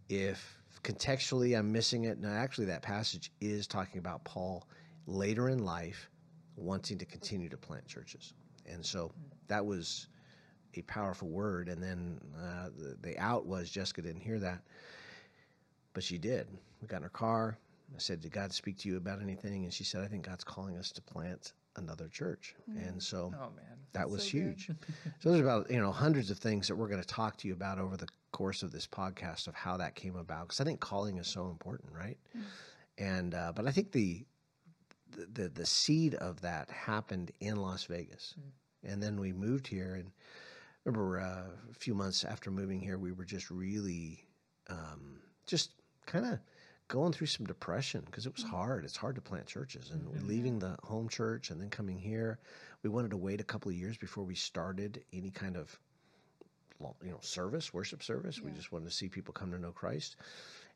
If 0.09 0.57
contextually 0.83 1.57
I'm 1.57 1.71
missing 1.71 2.05
it 2.05 2.19
now 2.19 2.31
actually 2.31 2.65
that 2.65 2.81
passage 2.81 3.31
is 3.41 3.67
talking 3.67 3.99
about 3.99 4.23
Paul 4.23 4.67
later 5.05 5.49
in 5.49 5.59
life 5.59 6.09
wanting 6.55 6.97
to 6.97 7.05
continue 7.05 7.47
to 7.49 7.57
plant 7.57 7.85
churches. 7.85 8.33
And 8.65 8.83
so 8.83 9.09
mm. 9.09 9.13
that 9.49 9.63
was 9.63 10.07
a 10.75 10.81
powerful 10.83 11.27
word 11.29 11.69
and 11.69 11.81
then 11.81 12.19
uh, 12.37 12.69
the, 12.77 12.97
the 13.01 13.17
out 13.19 13.45
was 13.45 13.69
Jessica 13.69 14.01
didn't 14.01 14.21
hear 14.21 14.39
that 14.39 14.61
but 15.93 16.03
she 16.03 16.17
did. 16.17 16.47
We 16.81 16.87
got 16.87 16.97
in 16.97 17.03
her 17.03 17.09
car. 17.09 17.57
I 17.95 17.99
said, 17.99 18.21
Did 18.21 18.31
God 18.31 18.53
speak 18.53 18.77
to 18.79 18.89
you 18.89 18.97
about 18.97 19.21
anything? 19.21 19.63
And 19.63 19.73
she 19.73 19.83
said, 19.83 20.01
I 20.03 20.07
think 20.07 20.25
God's 20.25 20.43
calling 20.43 20.77
us 20.77 20.91
to 20.91 21.01
plant 21.01 21.53
another 21.75 22.07
church. 22.07 22.55
And 22.67 23.01
so 23.01 23.33
Oh 23.35 23.49
man. 23.55 23.77
that 23.93 24.09
was 24.09 24.23
so 24.23 24.29
huge. 24.29 24.69
so 25.19 25.29
there's 25.31 25.41
about, 25.41 25.69
you 25.71 25.79
know, 25.79 25.91
hundreds 25.91 26.29
of 26.29 26.37
things 26.37 26.67
that 26.67 26.75
we're 26.75 26.87
going 26.87 27.01
to 27.01 27.07
talk 27.07 27.37
to 27.37 27.47
you 27.47 27.53
about 27.53 27.79
over 27.79 27.97
the 27.97 28.07
course 28.31 28.61
of 28.63 28.71
this 28.71 28.85
podcast 28.87 29.47
of 29.47 29.55
how 29.55 29.77
that 29.77 29.95
came 29.95 30.15
about. 30.15 30.47
Because 30.47 30.61
I 30.61 30.63
think 30.63 30.79
calling 30.79 31.17
is 31.17 31.27
so 31.27 31.47
important, 31.49 31.91
right? 31.93 32.17
And, 32.97 33.33
uh, 33.33 33.51
but 33.55 33.65
I 33.65 33.71
think 33.71 33.91
the, 33.91 34.25
the, 35.11 35.27
the, 35.43 35.49
the 35.49 35.65
seed 35.65 36.15
of 36.15 36.39
that 36.41 36.69
happened 36.69 37.31
in 37.39 37.55
Las 37.55 37.85
Vegas. 37.85 38.35
And 38.83 39.01
then 39.01 39.19
we 39.19 39.33
moved 39.33 39.67
here 39.67 39.95
and 39.95 40.11
remember 40.89 41.19
uh, 41.19 41.43
a 41.71 41.73
few 41.73 41.93
months 41.93 42.23
after 42.23 42.51
moving 42.51 42.79
here, 42.79 42.97
we 42.97 43.11
were 43.11 43.25
just 43.25 43.49
really 43.51 44.25
um, 44.69 45.19
just 45.45 45.71
kind 46.05 46.25
of 46.25 46.39
going 46.87 47.13
through 47.13 47.27
some 47.27 47.45
depression 47.45 48.01
because 48.05 48.25
it 48.25 48.33
was 48.33 48.43
hard. 48.43 48.83
It's 48.83 48.97
hard 48.97 49.15
to 49.15 49.21
plant 49.21 49.45
churches, 49.45 49.91
and 49.91 50.27
leaving 50.27 50.59
the 50.59 50.75
home 50.83 51.07
church 51.07 51.51
and 51.51 51.61
then 51.61 51.69
coming 51.69 51.97
here, 51.97 52.39
we 52.83 52.89
wanted 52.89 53.11
to 53.11 53.17
wait 53.17 53.39
a 53.39 53.43
couple 53.43 53.69
of 53.69 53.77
years 53.77 53.97
before 53.97 54.23
we 54.23 54.35
started 54.35 55.03
any 55.13 55.29
kind 55.29 55.55
of 55.55 55.79
you 57.03 57.11
know 57.11 57.19
service, 57.21 57.73
worship 57.73 58.01
service. 58.01 58.41
We 58.41 58.51
just 58.51 58.71
wanted 58.71 58.89
to 58.89 58.95
see 58.95 59.09
people 59.09 59.33
come 59.33 59.51
to 59.51 59.59
know 59.59 59.71
Christ. 59.71 60.15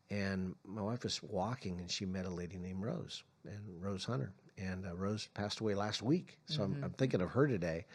And 0.10 0.54
my 0.66 0.82
wife 0.82 1.04
was 1.04 1.24
walking, 1.24 1.80
and 1.80 1.90
she 1.90 2.06
met 2.06 2.26
a 2.26 2.30
lady 2.30 2.58
named 2.58 2.84
Rose, 2.84 3.24
and 3.46 3.82
Rose 3.82 4.04
Hunter. 4.04 4.34
And 4.58 4.86
uh, 4.86 4.96
Rose 4.96 5.28
passed 5.34 5.62
away 5.62 5.74
last 5.74 6.04
week, 6.04 6.38
so 6.46 6.62
I'm, 6.62 6.78
I'm 6.84 6.92
thinking 6.92 7.22
of 7.22 7.32
her 7.32 7.48
today. 7.48 7.86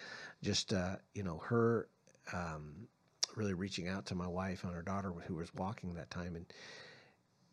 Just 0.43 0.73
uh, 0.73 0.97
you 1.15 1.23
know, 1.23 1.39
her 1.45 1.87
um, 2.32 2.88
really 3.37 3.54
reaching 3.54 3.88
out 3.88 4.06
to 4.06 4.14
my 4.14 4.26
wife 4.26 4.64
and 4.64 4.75
her 4.75 4.82
daughter 4.82 5.11
who 5.26 5.35
was 5.35 5.54
walking 5.54 5.94
that 5.94 6.11
time, 6.11 6.37
and 6.37 6.47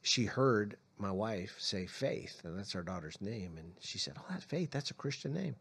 she 0.02 0.26
heard 0.26 0.78
my 0.98 1.12
wife 1.12 1.56
say 1.60 1.86
Faith, 1.86 2.42
and 2.44 2.58
that's 2.58 2.76
our 2.76 2.84
daughter's 2.84 3.20
name, 3.22 3.58
and 3.58 3.74
she 3.80 3.98
said, 3.98 4.16
"Oh, 4.18 4.26
that 4.30 4.44
Faith, 4.44 4.72
that's 4.72 4.92
a 4.92 4.96
Christian 4.96 5.34
name." 5.34 5.56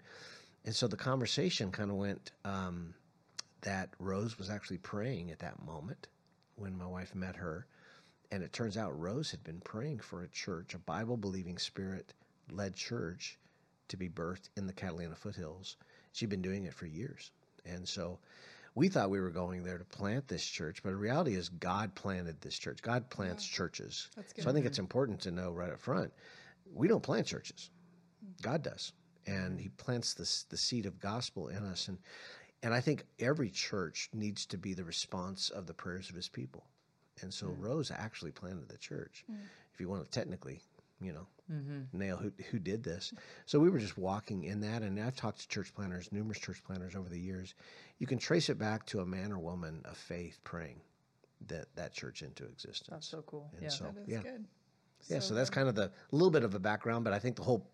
And 0.65 0.75
so 0.75 0.87
the 0.87 0.97
conversation 0.97 1.71
kind 1.71 1.91
of 1.91 1.97
went 1.97 2.33
um, 2.45 2.95
that 3.63 3.91
Rose 3.99 4.39
was 4.39 4.51
actually 4.51 4.79
praying 4.79 5.31
at 5.31 5.41
that 5.41 5.63
moment 5.65 6.09
when 6.57 6.77
my 6.79 6.87
wife 6.87 7.15
met 7.15 7.37
her, 7.37 7.67
and 8.31 8.43
it 8.43 8.53
turns 8.53 8.77
out 8.77 8.99
Rose 8.99 9.31
had 9.31 9.45
been 9.45 9.61
praying 9.61 10.01
for 10.01 10.23
a 10.23 10.29
church, 10.29 10.75
a 10.75 10.79
Bible 10.79 11.17
believing, 11.17 11.59
spirit 11.59 12.15
led 12.51 12.75
church 12.75 13.39
to 13.89 13.97
be 13.97 14.09
birthed 14.09 14.49
in 14.57 14.67
the 14.67 14.73
Catalina 14.73 15.15
foothills. 15.15 15.77
She'd 16.13 16.29
been 16.29 16.43
doing 16.43 16.65
it 16.65 16.75
for 16.75 16.87
years. 16.87 17.33
And 17.65 17.89
so 17.89 18.19
we 18.75 18.89
thought 18.89 19.11
we 19.11 19.21
were 19.21 19.31
going 19.31 19.63
there 19.63 19.79
to 19.79 19.85
plant 19.85 20.27
this 20.29 20.45
church, 20.45 20.83
but 20.83 20.91
the 20.91 20.97
reality 20.97 21.35
is 21.35 21.49
God 21.49 21.95
planted 21.95 22.41
this 22.41 22.59
church. 22.59 22.83
God 22.83 23.09
plants 23.09 23.47
churches. 23.47 24.09
That's 24.17 24.35
So 24.43 24.51
I 24.51 24.53
think 24.53 24.67
it's 24.67 24.79
important 24.79 25.21
to 25.23 25.31
know 25.31 25.53
right 25.53 25.71
up 25.71 25.81
front 25.81 26.13
we 26.73 26.89
don't 26.89 27.03
plant 27.03 27.27
churches, 27.27 27.71
God 28.43 28.63
does. 28.63 28.93
And 29.27 29.61
He 29.61 29.69
plants 29.69 30.15
this, 30.15 30.45
the 30.45 30.57
seed 30.57 30.87
of 30.87 31.01
gospel 31.01 31.49
in 31.49 31.65
us. 31.65 31.89
And, 31.89 31.99
and 32.63 32.75
I 32.75 32.81
think 32.81 33.05
every 33.19 33.51
church 33.51 34.11
needs 34.13 34.47
to 34.47 34.59
be 34.59 34.75
the 34.75 34.85
response 34.85 35.51
of 35.51 35.67
the 35.67 35.75
prayers 35.75 36.11
of 36.11 36.17
His 36.17 36.29
people. 36.29 36.65
And 37.23 37.33
so 37.33 37.47
Rose 37.59 37.91
actually 37.91 38.33
planted 38.33 38.69
the 38.69 38.77
church, 38.77 39.25
if 39.73 39.81
you 39.81 39.89
want 39.89 40.05
to 40.05 40.11
technically 40.11 40.61
you 41.01 41.13
know, 41.13 41.27
mm-hmm. 41.53 41.99
nail 41.99 42.17
who 42.17 42.33
who 42.51 42.59
did 42.59 42.83
this. 42.83 43.13
So 43.47 43.59
we 43.59 43.71
were 43.71 43.79
just 43.79 43.99
walking 43.99 44.45
in 44.45 44.61
that, 44.61 44.83
and 44.83 45.01
I've 45.01 45.17
talked 45.17 45.41
to 45.41 45.49
church 45.49 45.75
planters, 45.75 46.11
numerous 46.13 46.39
church 46.39 46.63
planters 46.65 46.95
over 46.95 47.09
the 47.09 47.21
years. 47.21 47.55
You 47.99 48.07
can 48.07 48.19
trace 48.19 48.49
it 48.49 48.59
back 48.59 48.87
to 48.87 49.01
a 49.01 49.07
man 49.07 49.33
or 49.33 49.39
woman 49.39 49.83
of 49.85 49.97
faith 49.97 50.39
praying 50.45 50.81
that 51.49 51.67
that 51.77 51.93
church 51.93 52.23
into 52.23 52.45
existence. 52.45 52.89
That's 52.91 53.09
so 53.09 53.23
cool. 53.27 53.51
And 53.55 53.63
yeah. 53.63 53.69
so- 53.69 53.85
That 53.85 54.03
is 54.03 54.09
yeah. 54.09 54.23
good. 54.23 54.45
Yeah, 55.09 55.19
so 55.19 55.35
that's 55.35 55.51
kind 55.51 55.69
of 55.69 55.75
the 55.75 55.85
a 55.85 55.91
little 56.13 56.31
bit 56.31 56.45
of 56.45 56.55
a 56.55 56.59
background, 56.59 57.05
but 57.05 57.13
I 57.13 57.19
think 57.19 57.37
the 57.37 57.43
whole 57.43 57.71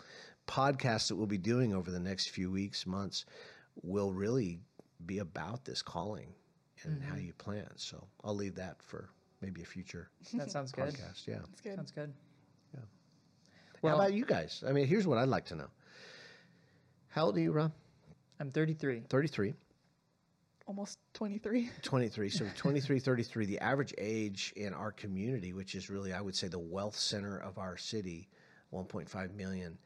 podcast 0.48 1.08
that 1.08 1.16
we'll 1.16 1.28
be 1.28 1.38
doing 1.38 1.72
over 1.72 1.92
the 1.92 2.00
next 2.00 2.30
few 2.30 2.50
weeks, 2.50 2.86
months, 2.86 3.24
will 3.82 4.12
really 4.12 4.58
be 5.06 5.18
about 5.18 5.64
this 5.64 5.80
calling 5.80 6.34
and 6.82 7.00
how 7.02 7.14
mm-hmm. 7.14 7.26
you 7.26 7.32
plan. 7.34 7.68
So 7.76 8.04
I'll 8.24 8.34
leave 8.34 8.56
that 8.56 8.82
for 8.82 9.10
maybe 9.40 9.62
a 9.62 9.64
future 9.64 10.10
that 10.34 10.50
sounds 10.50 10.72
good. 10.72 10.92
Yeah. 11.26 11.36
That's 11.36 11.60
good. 11.60 11.76
Sounds 11.76 11.92
good. 11.92 12.12
Yeah. 13.82 13.90
Well, 13.90 13.98
how 13.98 14.04
about 14.04 14.14
you 14.14 14.24
guys? 14.24 14.62
I 14.66 14.72
mean, 14.72 14.86
here's 14.86 15.06
what 15.06 15.18
I'd 15.18 15.28
like 15.28 15.46
to 15.46 15.56
know. 15.56 15.68
How 17.08 17.26
old 17.26 17.36
are 17.36 17.40
you, 17.40 17.52
Rob? 17.52 17.72
I'm 18.38 18.50
33. 18.50 19.02
33. 19.08 19.54
Almost 20.66 20.98
23. 21.14 21.70
23. 21.82 22.28
So 22.28 22.46
23, 22.56 23.00
33, 23.00 23.46
the 23.46 23.58
average 23.58 23.94
age 23.98 24.52
in 24.56 24.72
our 24.72 24.92
community, 24.92 25.52
which 25.52 25.74
is 25.74 25.90
really, 25.90 26.12
I 26.12 26.20
would 26.20 26.36
say, 26.36 26.48
the 26.48 26.58
wealth 26.58 26.96
center 26.96 27.38
of 27.38 27.58
our 27.58 27.76
city, 27.76 28.28
1.5 28.72 29.34
million. 29.34 29.78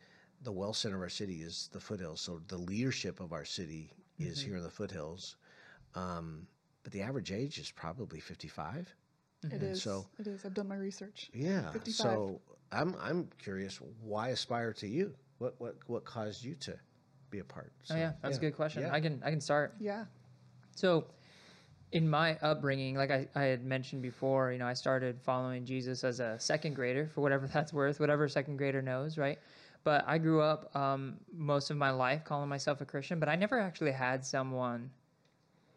The 0.43 0.53
wealth 0.53 0.77
center 0.77 0.97
of 0.97 1.03
our 1.03 1.09
city 1.09 1.37
is 1.37 1.71
the 1.73 1.81
foothills. 1.81 2.21
So 2.21 2.41
the 2.49 2.59
leadership 2.59 3.21
of 3.21 3.33
our 3.33 3.45
city 3.47 3.91
is 4.19 4.41
here 4.43 4.57
in 4.57 4.63
the 4.63 4.71
foothills. 4.71 5.37
Um, 5.95 6.47
but 6.83 6.93
the 6.93 7.01
average 7.01 7.33
age 7.33 7.59
is 7.59 7.71
probably 7.71 8.21
55. 8.21 8.95
It 9.53 9.63
is. 9.63 9.83
so- 9.83 10.07
it 10.19 10.27
is. 10.27 10.45
I've 10.45 10.55
done 10.55 10.69
my 10.69 10.77
research. 10.77 11.31
Yeah. 11.35 11.71
55. 11.73 11.95
So 11.95 12.41
I'm 12.73 12.97
I'm 13.01 13.29
curious 13.39 13.81
why 14.03 14.29
aspire 14.29 14.73
to 14.75 14.87
you? 14.87 15.15
What 15.39 15.55
what 15.59 15.77
what 15.87 16.05
caused 16.05 16.45
you 16.45 16.55
to 16.57 16.79
be 17.31 17.39
a 17.41 17.45
part? 17.45 17.73
oh 17.91 17.97
yeah, 17.97 18.13
that's 18.23 18.39
a 18.39 18.41
good 18.41 18.55
question. 18.55 18.83
Yeah. 18.83 18.93
I 18.93 19.01
can 19.01 19.23
I 19.25 19.31
can 19.31 19.41
start. 19.41 19.75
Yeah. 19.81 20.05
So, 20.77 21.07
in 21.93 22.09
my 22.09 22.37
upbringing, 22.39 22.97
like 22.97 23.11
I, 23.13 23.29
I 23.37 23.43
had 23.45 23.65
mentioned 23.65 24.03
before, 24.03 24.51
you 24.51 24.59
know, 24.59 24.67
I 24.67 24.73
started 24.75 25.21
following 25.23 25.65
Jesus 25.65 26.03
as 26.03 26.19
a 26.19 26.37
second 26.41 26.75
grader, 26.75 27.09
for 27.15 27.21
whatever 27.21 27.47
that's 27.53 27.73
worth, 27.73 28.01
whatever 28.01 28.29
second 28.29 28.57
grader 28.57 28.83
knows, 28.83 29.17
right? 29.17 29.39
But 29.85 30.05
I 30.07 30.19
grew 30.19 30.41
up 30.41 30.75
um, 30.75 31.19
most 31.33 31.71
of 31.71 31.77
my 31.77 31.91
life 31.91 32.25
calling 32.25 32.49
myself 32.49 32.81
a 32.81 32.85
Christian, 32.85 33.21
but 33.21 33.29
I 33.29 33.37
never 33.37 33.61
actually 33.61 33.93
had 33.93 34.25
someone 34.25 34.91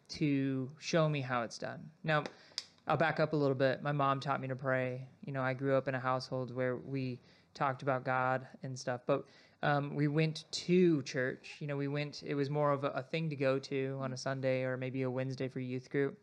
to 0.08 0.70
show 0.78 1.08
me 1.08 1.20
how 1.20 1.42
it's 1.42 1.58
done. 1.58 1.90
Now, 2.02 2.24
I'll 2.88 2.96
back 2.96 3.20
up 3.20 3.34
a 3.34 3.36
little 3.36 3.54
bit. 3.54 3.82
My 3.82 3.92
mom 3.92 4.18
taught 4.18 4.40
me 4.40 4.48
to 4.48 4.56
pray. 4.56 5.06
You 5.26 5.32
know, 5.34 5.42
I 5.42 5.52
grew 5.52 5.76
up 5.76 5.88
in 5.88 5.94
a 5.94 6.00
household 6.00 6.54
where 6.54 6.76
we 6.76 7.20
talked 7.52 7.82
about 7.82 8.02
God 8.02 8.46
and 8.62 8.78
stuff, 8.78 9.02
but 9.06 9.26
um, 9.62 9.94
we 9.94 10.08
went 10.08 10.44
to 10.50 11.02
church. 11.02 11.56
You 11.60 11.66
know, 11.66 11.76
we 11.76 11.86
went, 11.86 12.22
it 12.24 12.34
was 12.34 12.48
more 12.48 12.72
of 12.72 12.84
a, 12.84 12.88
a 12.88 13.02
thing 13.02 13.28
to 13.28 13.36
go 13.36 13.58
to 13.58 13.98
on 14.00 14.14
a 14.14 14.16
Sunday 14.16 14.62
or 14.62 14.78
maybe 14.78 15.02
a 15.02 15.10
Wednesday 15.10 15.48
for 15.48 15.60
youth 15.60 15.90
group. 15.90 16.18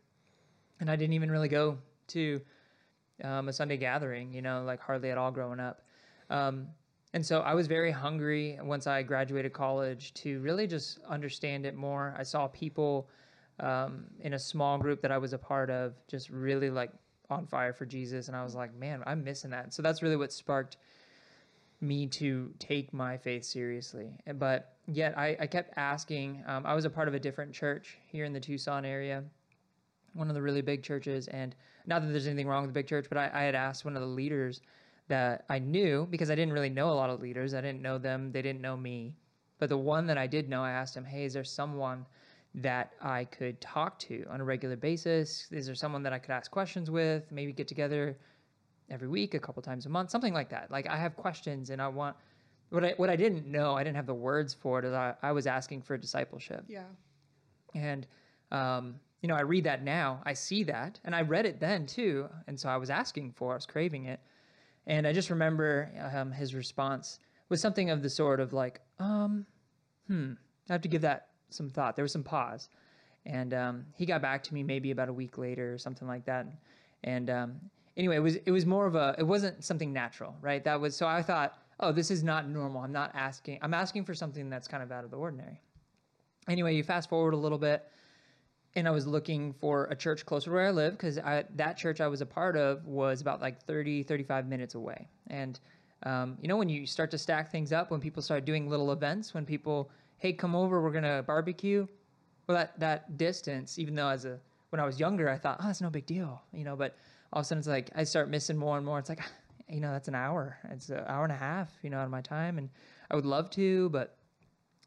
And 0.80 0.90
I 0.90 0.96
didn't 0.96 1.12
even 1.12 1.30
really 1.30 1.48
go 1.48 1.78
to 2.08 2.40
um, 3.22 3.48
a 3.48 3.52
Sunday 3.52 3.76
gathering, 3.76 4.32
you 4.32 4.42
know, 4.42 4.64
like 4.66 4.80
hardly 4.80 5.12
at 5.12 5.18
all 5.18 5.30
growing 5.30 5.60
up. 5.60 5.82
Um, 6.30 6.66
and 7.14 7.24
so 7.24 7.42
I 7.42 7.54
was 7.54 7.68
very 7.68 7.92
hungry 7.92 8.58
once 8.60 8.88
I 8.88 9.04
graduated 9.04 9.52
college 9.52 10.14
to 10.14 10.40
really 10.40 10.66
just 10.66 10.98
understand 11.08 11.64
it 11.64 11.76
more. 11.76 12.12
I 12.18 12.24
saw 12.24 12.48
people 12.48 13.08
um, 13.60 14.04
in 14.20 14.34
a 14.34 14.38
small 14.38 14.78
group 14.78 15.00
that 15.02 15.10
I 15.10 15.18
was 15.18 15.32
a 15.32 15.38
part 15.38 15.70
of 15.70 15.94
just 16.08 16.30
really 16.30 16.70
like 16.70 16.90
on 17.30 17.46
fire 17.46 17.72
for 17.72 17.86
Jesus. 17.86 18.28
And 18.28 18.36
I 18.36 18.42
was 18.42 18.54
like, 18.54 18.74
man, 18.74 19.02
I'm 19.06 19.24
missing 19.24 19.50
that. 19.50 19.72
So 19.72 19.82
that's 19.82 20.02
really 20.02 20.16
what 20.16 20.32
sparked 20.32 20.76
me 21.80 22.06
to 22.06 22.52
take 22.58 22.92
my 22.92 23.16
faith 23.16 23.44
seriously. 23.44 24.10
But 24.34 24.76
yet 24.86 25.16
I, 25.18 25.36
I 25.40 25.46
kept 25.46 25.72
asking. 25.76 26.42
Um, 26.46 26.64
I 26.64 26.74
was 26.74 26.84
a 26.84 26.90
part 26.90 27.08
of 27.08 27.14
a 27.14 27.20
different 27.20 27.52
church 27.52 27.98
here 28.06 28.24
in 28.24 28.32
the 28.32 28.40
Tucson 28.40 28.84
area, 28.84 29.24
one 30.14 30.28
of 30.28 30.34
the 30.34 30.42
really 30.42 30.62
big 30.62 30.82
churches. 30.82 31.28
And 31.28 31.54
not 31.86 32.02
that 32.02 32.08
there's 32.08 32.26
anything 32.26 32.48
wrong 32.48 32.62
with 32.62 32.70
the 32.70 32.80
big 32.80 32.86
church, 32.86 33.06
but 33.08 33.18
I, 33.18 33.30
I 33.32 33.42
had 33.42 33.54
asked 33.54 33.84
one 33.84 33.96
of 33.96 34.02
the 34.02 34.08
leaders 34.08 34.60
that 35.08 35.44
I 35.48 35.58
knew 35.58 36.06
because 36.10 36.30
I 36.30 36.34
didn't 36.34 36.54
really 36.54 36.70
know 36.70 36.90
a 36.90 36.94
lot 36.94 37.10
of 37.10 37.20
leaders. 37.20 37.54
I 37.54 37.60
didn't 37.60 37.82
know 37.82 37.98
them, 37.98 38.32
they 38.32 38.42
didn't 38.42 38.60
know 38.60 38.76
me. 38.76 39.14
But 39.58 39.68
the 39.68 39.78
one 39.78 40.06
that 40.06 40.18
I 40.18 40.26
did 40.26 40.48
know, 40.48 40.62
I 40.62 40.70
asked 40.70 40.96
him, 40.96 41.04
hey, 41.04 41.24
is 41.24 41.32
there 41.32 41.44
someone 41.44 42.04
that 42.56 42.92
I 43.02 43.24
could 43.24 43.60
talk 43.60 43.98
to 44.00 44.24
on 44.30 44.40
a 44.40 44.44
regular 44.44 44.76
basis? 44.76 45.46
Is 45.50 45.66
there 45.66 45.74
someone 45.74 46.02
that 46.04 46.12
I 46.12 46.18
could 46.18 46.30
ask 46.32 46.50
questions 46.50 46.90
with? 46.90 47.30
Maybe 47.30 47.52
get 47.52 47.68
together 47.68 48.16
every 48.88 49.08
week, 49.08 49.34
a 49.34 49.38
couple 49.38 49.62
times 49.62 49.86
a 49.86 49.88
month, 49.88 50.10
something 50.10 50.32
like 50.32 50.48
that. 50.50 50.70
Like 50.70 50.86
I 50.86 50.96
have 50.96 51.16
questions 51.16 51.70
and 51.70 51.82
I 51.82 51.88
want 51.88 52.16
what 52.70 52.84
I 52.84 52.94
what 52.96 53.10
I 53.10 53.16
didn't 53.16 53.46
know, 53.46 53.74
I 53.74 53.84
didn't 53.84 53.96
have 53.96 54.06
the 54.06 54.14
words 54.14 54.54
for 54.54 54.78
it. 54.78 54.84
Is 54.84 54.92
I, 54.94 55.14
I 55.22 55.32
was 55.32 55.46
asking 55.46 55.82
for 55.82 55.96
discipleship, 55.96 56.64
Yeah. 56.68 56.82
and 57.74 58.06
um, 58.50 58.96
you 59.20 59.28
know 59.28 59.36
I 59.36 59.42
read 59.42 59.64
that 59.64 59.84
now, 59.84 60.20
I 60.24 60.32
see 60.32 60.64
that, 60.64 60.98
and 61.04 61.14
I 61.14 61.22
read 61.22 61.46
it 61.46 61.60
then 61.60 61.86
too, 61.86 62.28
and 62.48 62.58
so 62.58 62.68
I 62.68 62.76
was 62.76 62.90
asking 62.90 63.32
for, 63.32 63.52
I 63.52 63.54
was 63.56 63.66
craving 63.66 64.06
it, 64.06 64.18
and 64.86 65.06
I 65.06 65.12
just 65.12 65.30
remember 65.30 65.90
um, 66.12 66.32
his 66.32 66.54
response 66.54 67.18
was 67.48 67.60
something 67.60 67.90
of 67.90 68.02
the 68.02 68.10
sort 68.10 68.40
of 68.40 68.52
like, 68.52 68.80
um, 68.98 69.46
hmm, 70.08 70.32
I 70.68 70.72
have 70.72 70.82
to 70.82 70.88
give 70.88 71.02
that 71.02 71.28
some 71.50 71.68
thought. 71.70 71.96
There 71.96 72.02
was 72.02 72.12
some 72.12 72.24
pause, 72.24 72.68
and 73.24 73.54
um, 73.54 73.86
he 73.94 74.06
got 74.06 74.22
back 74.22 74.42
to 74.44 74.54
me 74.54 74.62
maybe 74.62 74.90
about 74.90 75.08
a 75.08 75.12
week 75.12 75.38
later 75.38 75.74
or 75.74 75.78
something 75.78 76.06
like 76.06 76.24
that, 76.26 76.46
and 77.04 77.30
um, 77.30 77.60
anyway, 77.96 78.16
it 78.16 78.20
was 78.20 78.36
it 78.36 78.50
was 78.50 78.66
more 78.66 78.86
of 78.86 78.94
a 78.94 79.14
it 79.18 79.24
wasn't 79.24 79.64
something 79.64 79.92
natural, 79.92 80.36
right? 80.40 80.62
That 80.64 80.80
was 80.80 80.96
so 80.96 81.06
I 81.06 81.22
thought, 81.22 81.58
oh, 81.80 81.92
this 81.92 82.10
is 82.10 82.22
not 82.22 82.48
normal. 82.48 82.82
I'm 82.82 82.92
not 82.92 83.10
asking. 83.14 83.58
I'm 83.62 83.74
asking 83.74 84.04
for 84.04 84.14
something 84.14 84.50
that's 84.50 84.68
kind 84.68 84.82
of 84.82 84.92
out 84.92 85.04
of 85.04 85.10
the 85.10 85.16
ordinary. 85.16 85.60
Anyway, 86.48 86.74
you 86.74 86.82
fast 86.82 87.08
forward 87.08 87.34
a 87.34 87.36
little 87.36 87.58
bit, 87.58 87.84
and 88.76 88.86
I 88.86 88.90
was 88.90 89.06
looking 89.06 89.52
for 89.54 89.86
a 89.86 89.96
church 89.96 90.24
closer 90.24 90.50
to 90.50 90.54
where 90.54 90.68
I 90.68 90.70
live 90.70 90.92
because 90.92 91.16
that 91.16 91.76
church 91.76 92.00
I 92.00 92.06
was 92.06 92.20
a 92.20 92.26
part 92.26 92.56
of 92.56 92.84
was 92.86 93.20
about 93.20 93.40
like 93.40 93.62
30, 93.62 94.04
35 94.04 94.46
minutes 94.46 94.74
away. 94.74 95.08
And 95.28 95.58
um, 96.02 96.36
you 96.40 96.48
know, 96.48 96.56
when 96.56 96.68
you 96.68 96.86
start 96.86 97.10
to 97.12 97.18
stack 97.18 97.50
things 97.50 97.72
up, 97.72 97.90
when 97.90 98.00
people 98.00 98.22
start 98.22 98.44
doing 98.44 98.68
little 98.68 98.92
events, 98.92 99.34
when 99.34 99.46
people, 99.46 99.90
hey, 100.18 100.32
come 100.32 100.54
over, 100.54 100.82
we're 100.82 100.92
gonna 100.92 101.22
barbecue. 101.22 101.86
Well, 102.46 102.58
that 102.58 102.78
that 102.80 103.18
distance, 103.18 103.78
even 103.78 103.94
though 103.94 104.08
as 104.08 104.24
a 104.24 104.38
when 104.70 104.80
I 104.80 104.86
was 104.86 104.98
younger, 104.98 105.28
I 105.28 105.38
thought, 105.38 105.58
oh, 105.60 105.66
that's 105.66 105.80
no 105.80 105.90
big 105.90 106.06
deal, 106.06 106.42
you 106.52 106.64
know. 106.64 106.76
But 106.76 106.96
all 107.32 107.40
of 107.40 107.44
a 107.44 107.46
sudden, 107.46 107.60
it's 107.60 107.68
like 107.68 107.90
I 107.94 108.04
start 108.04 108.28
missing 108.28 108.56
more 108.56 108.76
and 108.76 108.84
more. 108.84 108.98
It's 108.98 109.08
like, 109.08 109.20
you 109.68 109.80
know, 109.80 109.92
that's 109.92 110.08
an 110.08 110.14
hour. 110.14 110.58
It's 110.70 110.88
an 110.88 111.04
hour 111.06 111.24
and 111.24 111.32
a 111.32 111.36
half, 111.36 111.70
you 111.82 111.90
know, 111.90 111.98
out 111.98 112.04
of 112.04 112.10
my 112.10 112.20
time, 112.20 112.58
and 112.58 112.68
I 113.10 113.16
would 113.16 113.26
love 113.26 113.50
to, 113.50 113.88
but 113.90 114.16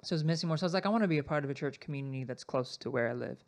so 0.04 0.14
I 0.14 0.16
was 0.16 0.24
missing 0.24 0.48
more. 0.48 0.58
So 0.58 0.64
I 0.64 0.68
was 0.68 0.74
like, 0.74 0.86
I 0.86 0.90
want 0.90 1.04
to 1.04 1.08
be 1.08 1.18
a 1.18 1.24
part 1.24 1.44
of 1.44 1.50
a 1.50 1.54
church 1.54 1.80
community 1.80 2.24
that's 2.24 2.44
close 2.44 2.78
to 2.78 2.90
where 2.90 3.10
I 3.10 3.14
live. 3.14 3.44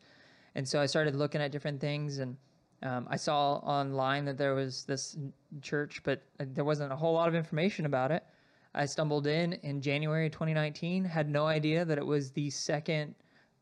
And 0.54 0.68
so 0.68 0.80
I 0.80 0.86
started 0.86 1.16
looking 1.16 1.40
at 1.40 1.50
different 1.50 1.80
things, 1.80 2.18
and 2.18 2.36
um, 2.82 3.06
I 3.10 3.16
saw 3.16 3.54
online 3.56 4.24
that 4.26 4.36
there 4.36 4.54
was 4.54 4.84
this 4.84 5.16
church, 5.62 6.02
but 6.04 6.22
uh, 6.40 6.44
there 6.48 6.64
wasn't 6.64 6.92
a 6.92 6.96
whole 6.96 7.14
lot 7.14 7.28
of 7.28 7.34
information 7.34 7.86
about 7.86 8.10
it. 8.10 8.24
I 8.74 8.86
stumbled 8.86 9.26
in 9.26 9.54
in 9.54 9.80
January 9.80 10.30
2019, 10.30 11.04
had 11.04 11.28
no 11.28 11.46
idea 11.46 11.84
that 11.84 11.98
it 11.98 12.06
was 12.06 12.30
the 12.30 12.50
second 12.50 13.14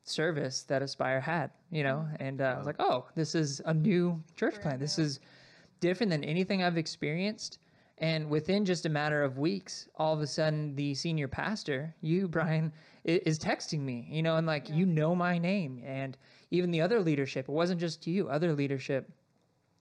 service 0.04 0.62
that 0.62 0.82
Aspire 0.82 1.20
had, 1.20 1.50
you 1.70 1.82
know, 1.82 2.06
and 2.20 2.40
uh, 2.40 2.52
I 2.54 2.58
was 2.58 2.66
like, 2.66 2.76
oh, 2.78 3.06
this 3.14 3.34
is 3.34 3.60
a 3.64 3.74
new 3.74 4.22
church 4.36 4.60
plant. 4.60 4.80
This 4.80 4.98
is 4.98 5.20
different 5.80 6.10
than 6.10 6.24
anything 6.24 6.62
I've 6.62 6.78
experienced. 6.78 7.58
And 7.98 8.30
within 8.30 8.64
just 8.64 8.86
a 8.86 8.88
matter 8.88 9.22
of 9.22 9.36
weeks, 9.36 9.88
all 9.96 10.14
of 10.14 10.20
a 10.20 10.26
sudden, 10.26 10.74
the 10.74 10.94
senior 10.94 11.28
pastor, 11.28 11.94
you, 12.00 12.28
Brian, 12.28 12.72
is 13.04 13.38
texting 13.38 13.80
me, 13.80 14.06
you 14.10 14.22
know, 14.22 14.36
and 14.36 14.46
like, 14.46 14.70
you 14.70 14.86
know 14.86 15.14
my 15.14 15.36
name. 15.36 15.82
And 15.84 16.16
even 16.50 16.70
the 16.70 16.80
other 16.80 17.00
leadership, 17.00 17.48
it 17.48 17.52
wasn't 17.52 17.80
just 17.80 18.06
you, 18.06 18.28
other 18.28 18.54
leadership 18.54 19.10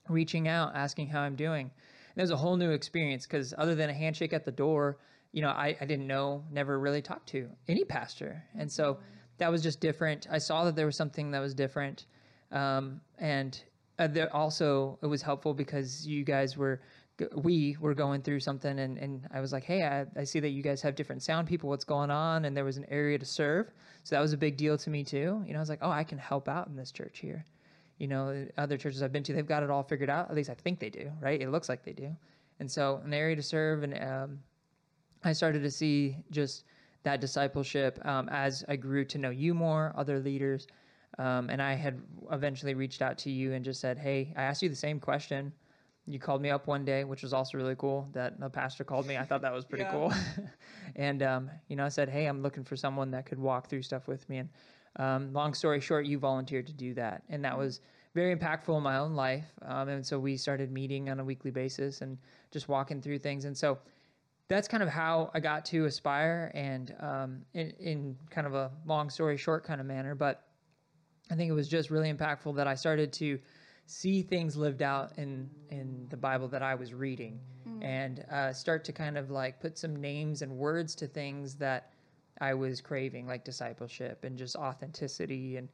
reaching 0.10 0.48
out, 0.50 0.76
asking 0.76 1.08
how 1.08 1.22
I'm 1.22 1.36
doing. 1.36 1.72
And 1.72 2.18
it 2.18 2.22
was 2.22 2.32
a 2.32 2.38
whole 2.38 2.58
new 2.58 2.72
experience 2.72 3.26
because 3.26 3.54
other 3.58 3.76
than 3.76 3.90
a 3.90 3.94
handshake 3.94 4.34
at 4.34 4.44
the 4.44 4.52
door, 4.52 4.98
you 5.32 5.42
know, 5.42 5.50
I, 5.50 5.76
I 5.80 5.86
didn't 5.86 6.08
know, 6.08 6.44
never 6.52 6.80
really 6.80 7.02
talked 7.02 7.30
to 7.30 7.50
any 7.68 7.84
pastor. 7.84 8.44
And 8.58 8.72
so 8.72 9.00
that 9.38 9.52
was 9.52 9.62
just 9.62 9.80
different. 9.80 10.28
I 10.30 10.38
saw 10.38 10.66
that 10.66 10.76
there 10.76 10.86
was 10.86 10.96
something 10.96 11.32
that 11.32 11.40
was 11.40 11.54
different. 11.54 12.06
Um, 12.52 13.02
and 13.18 13.62
uh, 14.00 14.08
there 14.08 14.34
also, 14.36 14.98
it 15.02 15.08
was 15.08 15.22
helpful 15.22 15.54
because 15.54 16.08
you 16.08 16.24
guys 16.24 16.58
were, 16.58 16.82
we 17.36 17.78
were 17.80 17.94
going 17.94 18.22
through 18.22 18.40
something 18.40 18.80
and, 18.80 18.98
and 18.98 19.28
I 19.34 19.42
was 19.42 19.52
like, 19.52 19.64
hey, 19.64 19.84
I, 19.84 20.06
I 20.20 20.24
see 20.24 20.40
that 20.40 20.50
you 20.50 20.64
guys 20.64 20.82
have 20.82 20.96
different 20.96 21.22
sound 21.22 21.48
people. 21.48 21.70
What's 21.70 21.84
going 21.84 22.10
on? 22.10 22.46
And 22.46 22.56
there 22.56 22.66
was 22.66 22.78
an 22.78 22.86
area 22.90 23.20
to 23.20 23.26
serve. 23.26 23.72
So 24.04 24.16
that 24.16 24.22
was 24.22 24.34
a 24.34 24.38
big 24.38 24.58
deal 24.58 24.78
to 24.78 24.90
me 24.90 25.04
too. 25.04 25.44
You 25.46 25.54
know, 25.54 25.60
I 25.60 25.62
was 25.62 25.70
like, 25.70 25.80
oh, 25.82 25.92
I 25.92 26.04
can 26.04 26.18
help 26.18 26.48
out 26.48 26.68
in 26.68 26.76
this 26.76 26.92
church 26.92 27.20
here 27.20 27.46
you 28.00 28.08
know 28.08 28.48
other 28.58 28.78
churches 28.78 29.04
i've 29.04 29.12
been 29.12 29.24
to 29.24 29.34
they've 29.34 29.46
got 29.46 29.62
it 29.62 29.70
all 29.70 29.84
figured 29.84 30.10
out 30.10 30.30
at 30.30 30.36
least 30.36 30.50
i 30.50 30.54
think 30.54 30.80
they 30.80 30.90
do 30.90 31.12
right 31.22 31.42
it 31.42 31.50
looks 31.50 31.70
like 31.70 31.84
they 31.84 31.92
do 31.92 32.16
and 32.60 32.72
so 32.72 33.02
an 33.06 33.14
area 33.14 33.36
to 33.36 33.44
serve 33.44 33.84
and 33.84 33.94
um, 34.02 34.40
i 35.24 35.34
started 35.34 35.62
to 35.62 35.72
see 35.72 36.16
just 36.32 36.64
that 37.04 37.22
discipleship 37.22 38.00
um, 38.06 38.28
as 38.30 38.64
i 38.68 38.76
grew 38.76 39.04
to 39.06 39.18
know 39.18 39.30
you 39.30 39.54
more 39.54 39.94
other 39.96 40.20
leaders 40.20 40.68
um, 41.18 41.50
and 41.50 41.62
i 41.62 41.74
had 41.74 42.02
eventually 42.32 42.74
reached 42.74 43.02
out 43.02 43.18
to 43.18 43.30
you 43.30 43.54
and 43.54 43.64
just 43.66 43.80
said 43.80 43.98
hey 43.98 44.34
i 44.38 44.44
asked 44.44 44.62
you 44.62 44.70
the 44.70 44.76
same 44.76 45.00
question 45.00 45.52
you 46.10 46.18
called 46.18 46.42
me 46.42 46.50
up 46.50 46.66
one 46.66 46.86
day, 46.86 47.04
which 47.04 47.22
was 47.22 47.34
also 47.34 47.56
really 47.56 47.76
cool. 47.78 48.10
That 48.14 48.40
the 48.40 48.50
pastor 48.50 48.84
called 48.84 49.06
me. 49.06 49.16
I 49.16 49.24
thought 49.24 49.44
that 49.44 49.54
was 49.54 49.64
pretty 49.64 49.84
Yeah. 49.84 49.92
cool. 49.92 50.14
and 50.96 51.22
um, 51.22 51.52
you 51.68 51.76
know, 51.76 51.86
I 51.86 51.90
said, 51.90 52.10
"Hey, 52.10 52.26
I'm 52.26 52.42
looking 52.42 52.64
for 52.64 52.76
someone 52.76 53.12
that 53.12 53.28
could 53.28 53.38
walk 53.38 53.68
through 53.68 53.84
stuff 53.84 54.08
with 54.08 54.28
me." 54.28 54.40
And 54.40 54.50
um, 54.96 55.34
long 55.34 55.54
story 55.54 55.80
short, 55.80 56.08
you 56.08 56.18
volunteered 56.18 56.66
to 56.68 56.74
do 56.74 56.96
that, 56.96 57.22
and 57.30 57.46
that 57.46 57.56
was 57.56 57.82
very 58.16 58.36
impactful 58.36 58.76
in 58.76 58.82
my 58.82 58.98
own 58.98 59.14
life. 59.14 59.54
Um, 59.62 59.88
and 59.88 60.06
so 60.06 60.18
we 60.18 60.36
started 60.36 60.72
meeting 60.72 61.10
on 61.10 61.20
a 61.20 61.24
weekly 61.24 61.52
basis 61.52 62.02
and 62.02 62.18
just 62.50 62.68
walking 62.68 63.02
through 63.04 63.20
things. 63.20 63.46
And 63.46 63.56
so 63.56 63.78
that's 64.50 64.68
kind 64.68 64.82
of 64.82 64.90
how 64.90 65.30
I 65.34 65.40
got 65.40 65.64
to 65.66 65.86
Aspire, 65.86 66.52
and 66.56 66.94
um, 67.00 67.42
in, 67.54 67.72
in 67.80 68.16
kind 68.32 68.48
of 68.48 68.56
a 68.56 68.72
long 68.86 69.10
story 69.10 69.38
short 69.38 69.64
kind 69.64 69.80
of 69.80 69.88
manner. 69.88 70.16
But 70.16 70.44
I 71.32 71.36
think 71.36 71.50
it 71.50 71.54
was 71.54 71.68
just 71.68 71.92
really 71.92 72.12
impactful 72.12 72.56
that 72.56 72.68
I 72.68 72.74
started 72.74 73.14
to 73.14 73.40
see 73.86 74.22
things 74.24 74.58
lived 74.58 74.82
out 74.82 75.18
in 75.18 75.50
in 75.70 76.08
the 76.10 76.18
Bible 76.18 76.48
that 76.50 76.64
I 76.64 76.76
was 76.76 76.94
reading, 76.94 77.40
and 77.84 78.26
uh, 78.32 78.52
start 78.52 78.84
to 78.86 78.92
kind 78.92 79.18
of 79.18 79.30
like 79.30 79.62
put 79.62 79.78
some 79.78 79.96
names 79.96 80.42
and 80.42 80.52
words 80.52 80.96
to 80.96 81.08
things 81.08 81.56
that 81.56 81.94
I 82.42 82.56
was 82.56 82.82
craving, 82.82 83.28
like 83.28 83.46
discipleship 83.46 84.24
and 84.24 84.36
just 84.36 84.56
authenticity. 84.56 85.58
And 85.58 85.70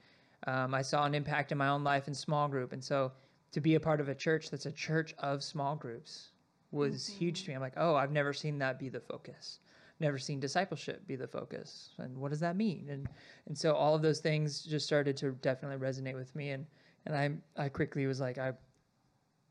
um, 0.48 0.74
I 0.74 0.82
saw 0.82 1.06
an 1.06 1.16
impact 1.16 1.54
in 1.54 1.58
my 1.58 1.70
own 1.70 1.86
life 1.86 2.10
in 2.10 2.14
small 2.14 2.50
group, 2.50 2.74
and 2.74 2.84
so 2.84 3.14
to 3.54 3.62
be 3.62 3.76
a 3.76 3.80
part 3.80 4.02
of 4.02 4.10
a 4.10 4.16
church 4.16 4.50
that's 4.50 4.66
a 4.66 4.72
church 4.72 5.16
of 5.20 5.42
small 5.42 5.78
groups 5.78 6.32
was 6.76 7.08
huge 7.08 7.44
to 7.44 7.50
me. 7.50 7.56
I'm 7.56 7.62
like, 7.62 7.74
oh, 7.78 7.96
I've 7.96 8.12
never 8.12 8.34
seen 8.34 8.60
that 8.60 8.78
be 8.80 8.90
the 8.90 9.00
focus. 9.00 9.60
Never 10.00 10.18
seen 10.18 10.40
discipleship 10.40 11.08
be 11.08 11.16
the 11.16 11.28
focus. 11.28 11.92
And 11.98 12.18
what 12.18 12.30
does 12.30 12.42
that 12.42 12.56
mean? 12.56 12.90
And 12.90 13.08
and 13.48 13.58
so 13.58 13.74
all 13.74 13.96
of 13.96 14.02
those 14.02 14.20
things 14.20 14.62
just 14.62 14.86
started 14.86 15.16
to 15.18 15.32
definitely 15.42 15.78
resonate 15.86 16.16
with 16.16 16.36
me. 16.36 16.52
And 16.52 16.66
and 17.06 17.16
I 17.16 17.64
I 17.66 17.70
quickly 17.70 18.06
was 18.06 18.20
like, 18.20 18.38
I 18.38 18.54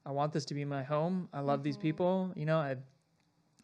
I 0.06 0.10
want 0.10 0.32
this 0.32 0.44
to 0.46 0.54
be 0.54 0.64
my 0.64 0.82
home. 0.82 1.28
I 1.32 1.40
love 1.40 1.62
these 1.62 1.78
people. 1.78 2.30
You 2.36 2.44
know, 2.44 2.58
I 2.58 2.76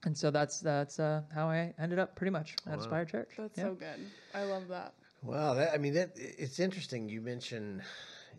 and 0.05 0.17
so 0.17 0.31
that's 0.31 0.61
that's 0.61 0.99
uh, 0.99 1.23
how 1.35 1.49
I 1.49 1.75
ended 1.79 1.99
up 1.99 2.17
pretty 2.17 2.31
much 2.31 2.57
at 2.67 2.79
Aspire 2.79 3.05
Church. 3.05 3.33
That's 3.37 3.59
Yeah. 3.59 3.65
so 3.65 3.75
good. 3.75 4.07
I 4.35 4.45
love 4.45 4.69
that. 4.69 4.95
Wow, 5.23 5.53
that 5.55 5.75
I 5.75 5.77
mean, 5.77 5.93
that 5.95 6.13
it's 6.17 6.59
interesting. 6.59 7.09
You 7.11 7.21
mentioned 7.21 7.83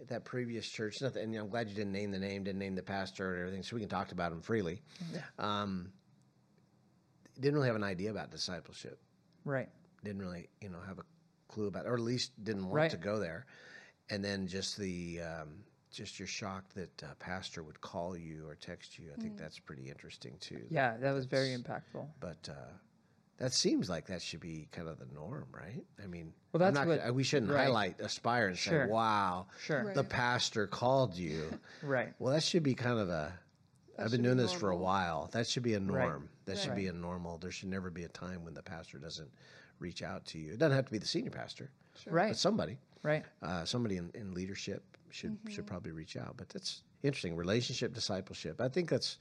that 0.08 0.26
previous 0.26 0.68
church, 0.68 1.02
nothing, 1.02 1.24
and 1.24 1.36
I'm 1.36 1.50
glad 1.50 1.70
you 1.70 1.76
didn't 1.76 1.92
name 1.94 2.12
the 2.12 2.20
name, 2.20 2.44
didn't 2.44 2.60
name 2.60 2.76
the 2.76 2.82
pastor 2.84 3.34
and 3.34 3.40
everything, 3.42 3.64
so 3.64 3.76
we 3.76 3.82
can 3.82 3.90
talk 3.90 4.12
about 4.12 4.32
him 4.32 4.42
freely. 4.42 4.82
Um, 5.40 5.92
didn't 7.40 7.56
really 7.56 7.68
have 7.68 7.76
an 7.76 7.84
idea 7.84 8.12
about 8.12 8.32
discipleship. 8.32 9.00
Right. 9.46 9.70
Didn't 10.04 10.22
really, 10.22 10.50
you 10.62 10.70
know, 10.70 10.80
have 10.88 11.00
a 11.00 11.04
clue 11.48 11.68
about, 11.68 11.86
or 11.86 11.94
at 11.96 12.00
least 12.02 12.32
didn't 12.44 12.64
want 12.64 12.76
Right. 12.76 12.92
to 12.92 12.98
go 12.98 13.20
there. 13.20 13.46
And 14.10 14.24
then 14.24 14.48
just 14.48 14.78
the, 14.78 15.22
um, 15.22 15.64
just 15.92 16.20
your 16.20 16.28
shock 16.28 16.66
that 16.74 17.02
a 17.04 17.16
pastor 17.16 17.64
would 17.64 17.80
call 17.82 18.16
you 18.18 18.48
or 18.48 18.56
text 18.56 18.98
you. 19.00 19.10
I 19.16 19.20
think 19.22 19.38
that's 19.38 19.60
pretty 19.60 19.90
interesting 19.90 20.38
too. 20.40 20.66
Yeah, 20.70 20.98
that 20.98 21.12
was 21.14 21.26
very 21.26 21.50
impactful. 21.50 22.08
But 22.20 22.48
uh, 22.50 22.54
that 23.42 23.52
seems 23.54 23.90
like 23.90 24.06
that 24.06 24.22
should 24.22 24.40
be 24.40 24.68
kind 24.72 24.88
of 24.88 25.00
the 25.00 25.08
norm, 25.14 25.46
right? 25.52 25.84
I 26.02 26.06
mean, 26.06 26.32
Well, 26.52 26.60
that's 26.60 26.76
not 26.76 26.86
what- 26.88 27.16
we 27.16 27.24
shouldn't 27.24 27.52
right. 27.52 27.64
highlight 27.66 28.00
Aspire 28.00 28.48
and 28.48 28.58
Sure. 28.58 28.86
say, 28.86 28.92
"Wow, 28.92 29.48
Sure. 29.60 29.84
Right. 29.86 29.96
the 29.96 30.04
pastor 30.04 30.68
called 30.68 31.16
you." 31.18 31.60
Right. 31.82 32.14
well, 32.20 32.34
that 32.34 32.44
should 32.44 32.62
be 32.64 32.76
kind 32.76 33.00
of 33.00 33.10
a. 33.10 33.34
That 33.98 34.04
I've 34.04 34.06
should 34.06 34.12
been 34.18 34.22
be 34.22 34.28
doing 34.28 34.38
this 34.38 34.54
for 34.54 34.70
a 34.70 34.78
while. 34.78 35.28
That 35.34 35.48
should 35.48 35.64
be 35.64 35.74
a 35.74 35.80
norm. 35.80 36.30
That 36.46 36.58
should 36.60 36.70
Right. 36.70 36.76
be 36.78 36.88
a 36.88 36.94
normal. 36.94 37.38
There 37.40 37.52
should 37.52 37.70
never 37.70 37.90
be 37.90 38.04
a 38.04 38.10
time 38.10 38.44
when 38.46 38.54
the 38.54 38.64
pastor 38.64 39.00
doesn't 39.00 39.30
reach 39.80 40.02
out 40.04 40.24
to 40.28 40.40
you. 40.40 40.54
It 40.54 40.60
doesn't 40.60 40.76
have 40.76 40.86
to 40.86 40.92
be 40.92 40.98
the 41.00 41.08
senior 41.08 41.32
pastor, 41.32 41.72
Sure. 41.96 42.14
Right. 42.14 42.30
but 42.30 42.38
somebody, 42.38 42.78
Right. 43.04 43.26
uh, 43.42 43.66
somebody 43.66 43.98
in, 43.98 44.12
in 44.14 44.34
leadership 44.36 44.84
should 45.10 45.32
Mm-hmm. 45.32 45.50
should 45.50 45.66
probably 45.68 45.92
reach 45.92 46.16
out. 46.16 46.38
But 46.38 46.50
that's 46.50 46.84
interesting. 47.02 47.36
Relationship 47.36 47.92
discipleship. 47.94 48.62
I 48.62 48.70
think 48.70 48.90
that's 48.90 49.18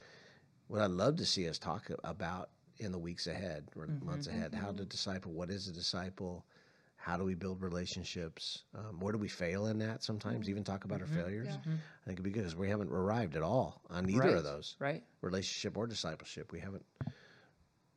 what 0.68 0.82
I'd 0.82 0.90
love 0.90 1.16
to 1.16 1.26
see 1.26 1.48
us 1.48 1.58
talk 1.58 1.90
about 2.04 2.50
in 2.80 2.92
the 2.92 2.98
weeks 2.98 3.26
ahead 3.26 3.68
or 3.76 3.86
mm-hmm, 3.86 4.06
months 4.06 4.26
ahead. 4.26 4.54
How 4.54 4.68
to 4.68 4.72
mm-hmm. 4.72 4.84
disciple? 4.84 5.32
What 5.32 5.50
is 5.50 5.68
a 5.68 5.72
disciple? 5.72 6.44
How 6.96 7.16
do 7.16 7.24
we 7.24 7.34
build 7.34 7.62
relationships? 7.62 8.64
Um, 8.76 9.00
where 9.00 9.12
do 9.12 9.18
we 9.18 9.28
fail 9.28 9.66
in 9.66 9.78
that? 9.78 10.02
Sometimes 10.02 10.40
mm-hmm, 10.40 10.50
even 10.50 10.64
talk 10.64 10.84
about 10.84 11.00
our 11.00 11.06
failures. 11.06 11.48
Yeah. 11.48 11.72
I 11.72 12.06
think 12.06 12.14
it'd 12.14 12.22
be 12.22 12.30
good 12.30 12.40
because 12.40 12.56
we 12.56 12.68
haven't 12.68 12.90
arrived 12.90 13.36
at 13.36 13.42
all 13.42 13.80
on 13.88 14.08
either 14.10 14.20
right. 14.20 14.34
of 14.34 14.44
those 14.44 14.76
Right. 14.78 15.02
relationship 15.22 15.76
or 15.78 15.86
discipleship. 15.86 16.52
We 16.52 16.60
haven't 16.60 16.84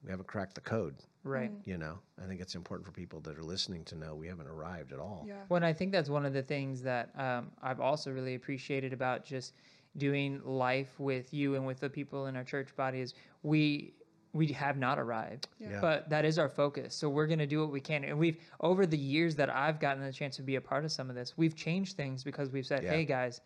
we 0.03 0.11
haven't 0.11 0.27
cracked 0.27 0.55
the 0.55 0.61
code. 0.61 0.95
Right. 1.23 1.51
Mm. 1.51 1.67
You 1.67 1.77
know, 1.77 1.99
I 2.21 2.27
think 2.27 2.41
it's 2.41 2.55
important 2.55 2.85
for 2.85 2.91
people 2.91 3.21
that 3.21 3.37
are 3.37 3.43
listening 3.43 3.85
to 3.85 3.95
know 3.95 4.15
we 4.15 4.27
haven't 4.27 4.47
arrived 4.47 4.91
at 4.91 4.99
all. 4.99 5.23
Yeah. 5.25 5.35
Well, 5.47 5.55
and 5.57 5.65
I 5.65 5.71
think 5.71 5.91
that's 5.91 6.09
one 6.09 6.25
of 6.25 6.33
the 6.33 6.41
things 6.43 6.81
that 6.81 7.09
um, 7.17 7.51
I've 7.61 7.79
also 7.79 8.11
really 8.11 8.35
appreciated 8.35 8.91
about 8.91 9.23
just 9.23 9.53
doing 9.97 10.41
life 10.43 10.99
with 10.99 11.33
you 11.33 11.55
and 11.55 11.65
with 11.65 11.79
the 11.79 11.89
people 11.89 12.25
in 12.25 12.35
our 12.35 12.43
church 12.43 12.75
body 12.75 12.99
is 12.99 13.13
we 13.43 13.93
we 14.33 14.47
have 14.47 14.77
not 14.77 14.97
arrived, 14.99 15.47
Yeah. 15.59 15.69
Yeah. 15.73 15.81
but 15.81 16.09
that 16.09 16.25
is 16.25 16.39
our 16.39 16.49
focus. 16.49 16.95
So 16.95 17.07
we're 17.09 17.27
going 17.27 17.39
to 17.39 17.45
do 17.47 17.61
what 17.61 17.71
we 17.71 17.79
can, 17.79 18.03
and 18.03 18.17
we've 18.17 18.37
over 18.59 18.85
the 18.85 18.97
years 18.97 19.35
that 19.35 19.49
I've 19.49 19.79
gotten 19.79 20.03
the 20.03 20.11
chance 20.11 20.35
to 20.37 20.41
be 20.41 20.55
a 20.55 20.61
part 20.61 20.83
of 20.83 20.91
some 20.91 21.09
of 21.09 21.15
this, 21.15 21.37
we've 21.37 21.55
changed 21.55 21.95
things 21.95 22.23
because 22.23 22.49
we've 22.49 22.65
said, 22.65 22.83
Yeah. 22.83 22.91
"Hey 22.91 23.05
guys, 23.05 23.41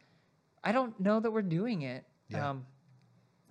I 0.64 0.72
don't 0.72 0.98
know 1.00 1.20
that 1.20 1.30
we're 1.30 1.42
doing 1.42 1.82
it." 1.84 2.06
Yeah. 2.30 2.50
Um, 2.50 2.66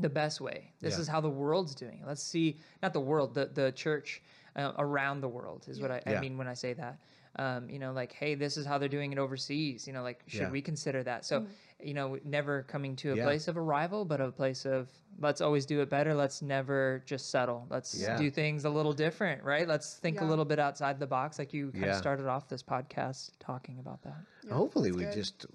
the 0.00 0.08
best 0.10 0.40
way. 0.40 0.72
This 0.80 0.94
Yeah. 0.94 1.00
is 1.00 1.08
how 1.08 1.20
the 1.22 1.30
world's 1.30 1.74
doing 1.74 2.00
it. 2.00 2.06
Let's 2.06 2.22
see, 2.22 2.58
not 2.82 2.92
the 2.92 3.00
world, 3.00 3.34
the 3.34 3.46
the 3.46 3.72
church 3.72 4.22
uh, 4.56 4.72
around 4.78 5.20
the 5.20 5.28
world 5.28 5.66
is 5.68 5.80
what 5.80 5.90
I, 5.90 6.02
I 6.06 6.18
mean 6.20 6.38
when 6.38 6.48
I 6.48 6.54
say 6.54 6.72
that. 6.74 6.98
Um, 7.38 7.68
you 7.68 7.78
know, 7.78 7.92
like, 7.92 8.12
hey, 8.12 8.34
this 8.34 8.56
is 8.56 8.64
how 8.64 8.78
they're 8.78 8.88
doing 8.88 9.12
it 9.12 9.18
overseas. 9.18 9.86
You 9.86 9.92
know, 9.92 10.02
like, 10.02 10.22
should 10.26 10.40
Yeah. 10.40 10.50
we 10.50 10.62
consider 10.62 11.02
that? 11.02 11.26
So, 11.26 11.46
you 11.80 11.94
know, 11.94 12.18
never 12.24 12.62
coming 12.62 12.96
to 12.96 13.12
a 13.12 13.16
Yeah. 13.16 13.24
place 13.24 13.48
of 13.48 13.56
arrival, 13.56 14.04
but 14.04 14.20
a 14.20 14.30
place 14.32 14.64
of 14.64 14.88
let's 15.18 15.40
always 15.40 15.66
do 15.66 15.80
it 15.80 15.90
better. 15.90 16.14
Let's 16.14 16.42
never 16.42 17.02
just 17.06 17.30
settle. 17.30 17.66
Let's 17.70 17.98
Yeah. 17.98 18.16
do 18.16 18.30
things 18.30 18.64
a 18.64 18.70
little 18.70 18.92
different, 18.92 19.42
right? 19.44 19.66
Let's 19.68 19.96
think 19.96 20.20
a 20.20 20.24
little 20.24 20.44
bit 20.44 20.58
outside 20.58 20.98
the 20.98 21.06
box, 21.06 21.38
like 21.38 21.52
you 21.52 21.72
kind 21.72 21.84
Yeah. 21.84 21.90
of 21.90 21.96
started 21.96 22.26
off 22.26 22.48
this 22.48 22.62
podcast 22.62 23.32
talking 23.38 23.78
about 23.78 24.02
that. 24.02 24.24
Yeah, 24.44 24.54
Hopefully, 24.54 24.92
we 24.92 25.04
good. 25.04 25.12
just 25.12 25.46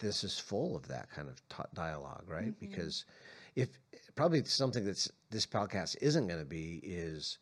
this 0.00 0.24
is 0.24 0.38
full 0.38 0.76
of 0.76 0.86
that 0.88 1.08
kind 1.10 1.28
of 1.28 1.46
ta 1.48 1.64
dialogue, 1.72 2.24
right? 2.28 2.48
Mm-hmm. 2.48 2.66
Because 2.66 3.04
if 3.54 3.78
probably 4.14 4.44
something 4.44 4.84
that's 4.84 5.10
this 5.30 5.46
podcast 5.46 5.96
isn't 6.00 6.26
going 6.26 6.40
to 6.40 6.46
be 6.46 6.80
is, 6.82 7.38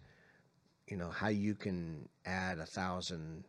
you 0.86 0.96
know, 0.96 1.10
how 1.10 1.28
you 1.28 1.54
can 1.54 2.08
add 2.24 2.58
a 2.58 2.66
thousand 2.66 3.44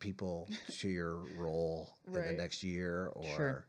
people 0.00 0.48
to 0.78 0.88
your 0.88 1.16
roll 1.36 1.96
in 2.06 2.12
the 2.14 2.32
next 2.32 2.62
year, 2.62 3.08
or 3.14 3.36
Sure. 3.36 3.66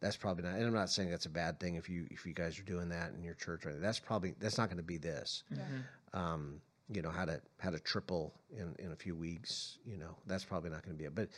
That's 0.00 0.16
probably 0.16 0.44
not. 0.44 0.54
And 0.54 0.66
I'm 0.66 0.74
not 0.74 0.90
saying 0.90 1.10
that's 1.10 1.26
a 1.26 1.30
bad 1.30 1.58
thing 1.60 1.76
if 1.76 1.88
you 1.88 2.06
if 2.10 2.26
you 2.26 2.32
guys 2.32 2.58
are 2.58 2.62
doing 2.64 2.88
that 2.90 3.12
in 3.16 3.22
your 3.22 3.34
church. 3.34 3.64
Right? 3.64 3.80
That's 3.80 3.98
probably 3.98 4.34
that's 4.38 4.58
not 4.58 4.68
going 4.68 4.78
to 4.78 4.82
be 4.82 4.98
this. 4.98 5.44
Yeah. 5.50 5.58
Mm-hmm. 5.58 6.18
Um, 6.18 6.60
you 6.92 7.02
know 7.02 7.10
how 7.10 7.24
to 7.24 7.40
how 7.58 7.70
to 7.70 7.78
triple 7.78 8.34
in 8.50 8.74
in 8.78 8.92
a 8.92 8.96
few 8.96 9.14
weeks. 9.14 9.78
You 9.86 9.96
know 9.96 10.16
that's 10.26 10.44
probably 10.44 10.70
not 10.70 10.82
going 10.82 10.96
to 10.96 10.98
be 10.98 11.06
it. 11.06 11.14
But 11.14 11.28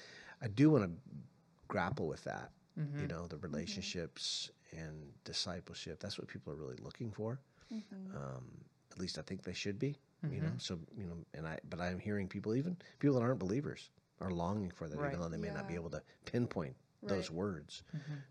I 0.42 0.48
do 0.48 0.70
want 0.70 0.84
to 0.84 0.90
grapple 1.68 2.06
with 2.06 2.24
that. 2.24 2.50
Mm-hmm. 2.78 3.02
You 3.02 3.06
know 3.08 3.26
the 3.26 3.36
mm-hmm. 3.36 3.46
relationships 3.46 4.50
and 4.72 5.06
discipleship. 5.24 6.00
That's 6.00 6.18
what 6.18 6.28
people 6.28 6.52
are 6.52 6.56
really 6.56 6.76
looking 6.82 7.10
for. 7.10 7.40
Um, 8.14 8.44
at 8.92 8.98
least 8.98 9.18
I 9.18 9.22
think 9.22 9.42
they 9.42 9.52
should 9.52 9.78
be. 9.78 9.96
You 10.32 10.40
know, 10.40 10.52
so 10.58 10.78
you 10.98 11.04
know, 11.06 11.14
and 11.34 11.46
I. 11.46 11.58
But 11.70 11.80
I'm 11.80 12.00
hearing 12.00 12.26
people, 12.26 12.54
even 12.56 12.76
people 12.98 13.14
that 13.14 13.22
aren't 13.22 13.38
believers, 13.38 13.90
are 14.20 14.30
longing 14.30 14.70
for 14.70 14.88
that, 14.88 14.98
Right. 14.98 15.08
even 15.08 15.20
though 15.20 15.28
they 15.28 15.36
may 15.36 15.50
not 15.50 15.68
be 15.68 15.74
able 15.74 15.90
to 15.90 16.02
pinpoint 16.24 16.74
those 17.08 17.30
Right. 17.30 17.38
words. 17.38 17.82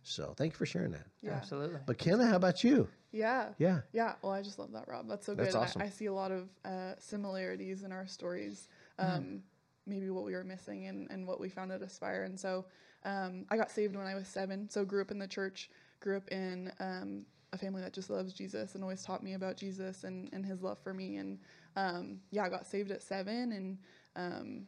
So 0.04 0.34
thank 0.38 0.54
you 0.54 0.58
for 0.58 0.66
sharing 0.66 0.92
that. 0.92 1.08
Yeah. 1.22 1.32
Absolutely. 1.34 1.80
But 1.86 1.98
Kenna, 1.98 2.26
how 2.28 2.36
about 2.36 2.64
you? 2.64 2.88
Yeah. 3.12 3.54
Yeah. 3.58 3.82
Yeah. 3.94 4.16
Well, 4.22 4.32
I 4.34 4.42
just 4.42 4.60
love 4.60 4.72
that, 4.74 4.88
Rob. 4.88 5.08
That's 5.08 5.26
so 5.26 5.34
That's 5.36 5.50
good. 5.50 5.56
And 5.56 5.64
awesome. 5.66 5.82
I, 5.82 5.86
I 5.86 5.90
see 5.90 6.06
a 6.08 6.14
lot 6.14 6.32
of 6.32 6.50
uh, 6.64 6.94
similarities 7.00 7.84
in 7.84 7.92
our 7.92 8.08
stories. 8.08 8.68
Hmm. 9.00 9.06
Um, 9.06 9.44
Maybe 9.88 10.10
what 10.10 10.26
we 10.26 10.34
were 10.34 10.44
missing 10.44 10.88
and, 10.88 11.08
and 11.12 11.28
what 11.28 11.40
we 11.40 11.48
found 11.48 11.72
at 11.72 11.84
Aspire. 11.84 12.24
And 12.24 12.40
so 12.40 12.66
um, 13.04 13.46
I 13.52 13.56
got 13.56 13.70
saved 13.70 13.96
when 13.96 14.08
I 14.08 14.16
was 14.16 14.28
seven. 14.28 14.68
So 14.68 14.84
grew 14.84 15.00
up 15.00 15.12
in 15.12 15.20
the 15.20 15.28
church, 15.28 15.70
grew 16.00 16.18
up 16.18 16.28
in 16.30 16.72
um, 16.80 17.24
a 17.54 17.58
family 17.60 17.84
that 17.84 17.94
just 17.94 18.10
loves 18.10 18.34
Jesus 18.34 18.74
and 18.74 18.84
always 18.84 19.04
taught 19.04 19.22
me 19.22 19.36
about 19.36 19.58
Jesus 19.58 20.04
and, 20.04 20.28
and 20.34 20.44
his 20.44 20.64
love 20.64 20.80
for 20.80 20.92
me. 20.92 21.18
And 21.18 21.38
um, 21.76 22.20
yeah, 22.32 22.46
I 22.46 22.50
got 22.50 22.66
saved 22.66 22.90
at 22.90 23.04
seven 23.04 23.52
and 23.52 23.78
um, 24.16 24.68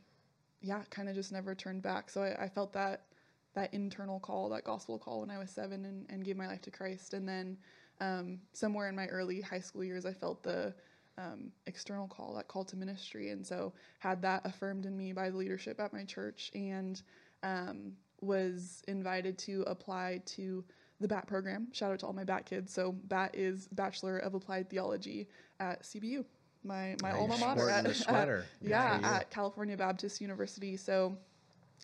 yeah, 0.62 0.84
kind 0.92 1.10
of 1.10 1.16
just 1.16 1.32
never 1.32 1.56
turned 1.56 1.82
back. 1.82 2.12
So 2.12 2.22
I, 2.22 2.44
I 2.44 2.48
felt 2.48 2.72
that 2.74 3.07
that 3.58 3.74
internal 3.74 4.20
call, 4.20 4.50
that 4.50 4.64
gospel 4.64 5.00
call 5.00 5.22
when 5.22 5.32
I 5.32 5.40
was 5.40 5.50
seven 5.50 5.84
and, 5.86 6.06
and 6.10 6.24
gave 6.24 6.38
my 6.38 6.46
life 6.48 6.62
to 6.62 6.72
Christ. 6.72 7.16
And 7.16 7.28
then 7.28 7.58
um, 8.00 8.40
somewhere 8.54 8.88
in 8.88 8.96
my 8.96 9.08
early 9.08 9.42
high 9.42 9.60
school 9.60 9.84
years, 9.84 10.06
I 10.06 10.14
felt 10.14 10.44
the 10.44 10.76
um, 11.18 11.52
external 11.66 12.08
call, 12.08 12.36
that 12.36 12.48
call 12.48 12.64
to 12.66 12.76
ministry. 12.76 13.32
And 13.32 13.46
so 13.46 13.74
had 13.98 14.22
that 14.22 14.46
affirmed 14.46 14.86
in 14.86 14.96
me 14.96 15.12
by 15.12 15.32
the 15.32 15.38
leadership 15.38 15.80
at 15.80 15.92
my 15.92 16.04
church 16.04 16.52
and 16.54 17.02
um, 17.42 17.94
was 18.22 18.84
invited 18.88 19.40
to 19.40 19.64
apply 19.66 20.22
to 20.28 20.64
the 21.00 21.08
BAT 21.08 21.26
program. 21.26 21.68
Shout 21.72 21.92
out 21.92 22.00
to 22.00 22.06
all 22.06 22.14
my 22.14 22.24
BAT 22.24 22.46
kids. 22.46 22.72
So 22.72 22.92
BAT 22.92 23.34
is 23.34 23.68
Bachelor 23.72 24.20
of 24.20 24.36
Applied 24.36 24.70
Theology 24.70 25.30
at 25.60 25.82
CBU, 25.82 26.26
my, 26.64 26.96
my 27.02 27.12
alma 27.12 27.38
mater. 27.40 27.70
At, 27.72 27.86
at- 27.88 28.46
yeah, 28.62 29.00
at 29.04 29.32
California 29.32 29.76
Baptist 29.76 30.22
University. 30.22 30.78
So 30.78 31.18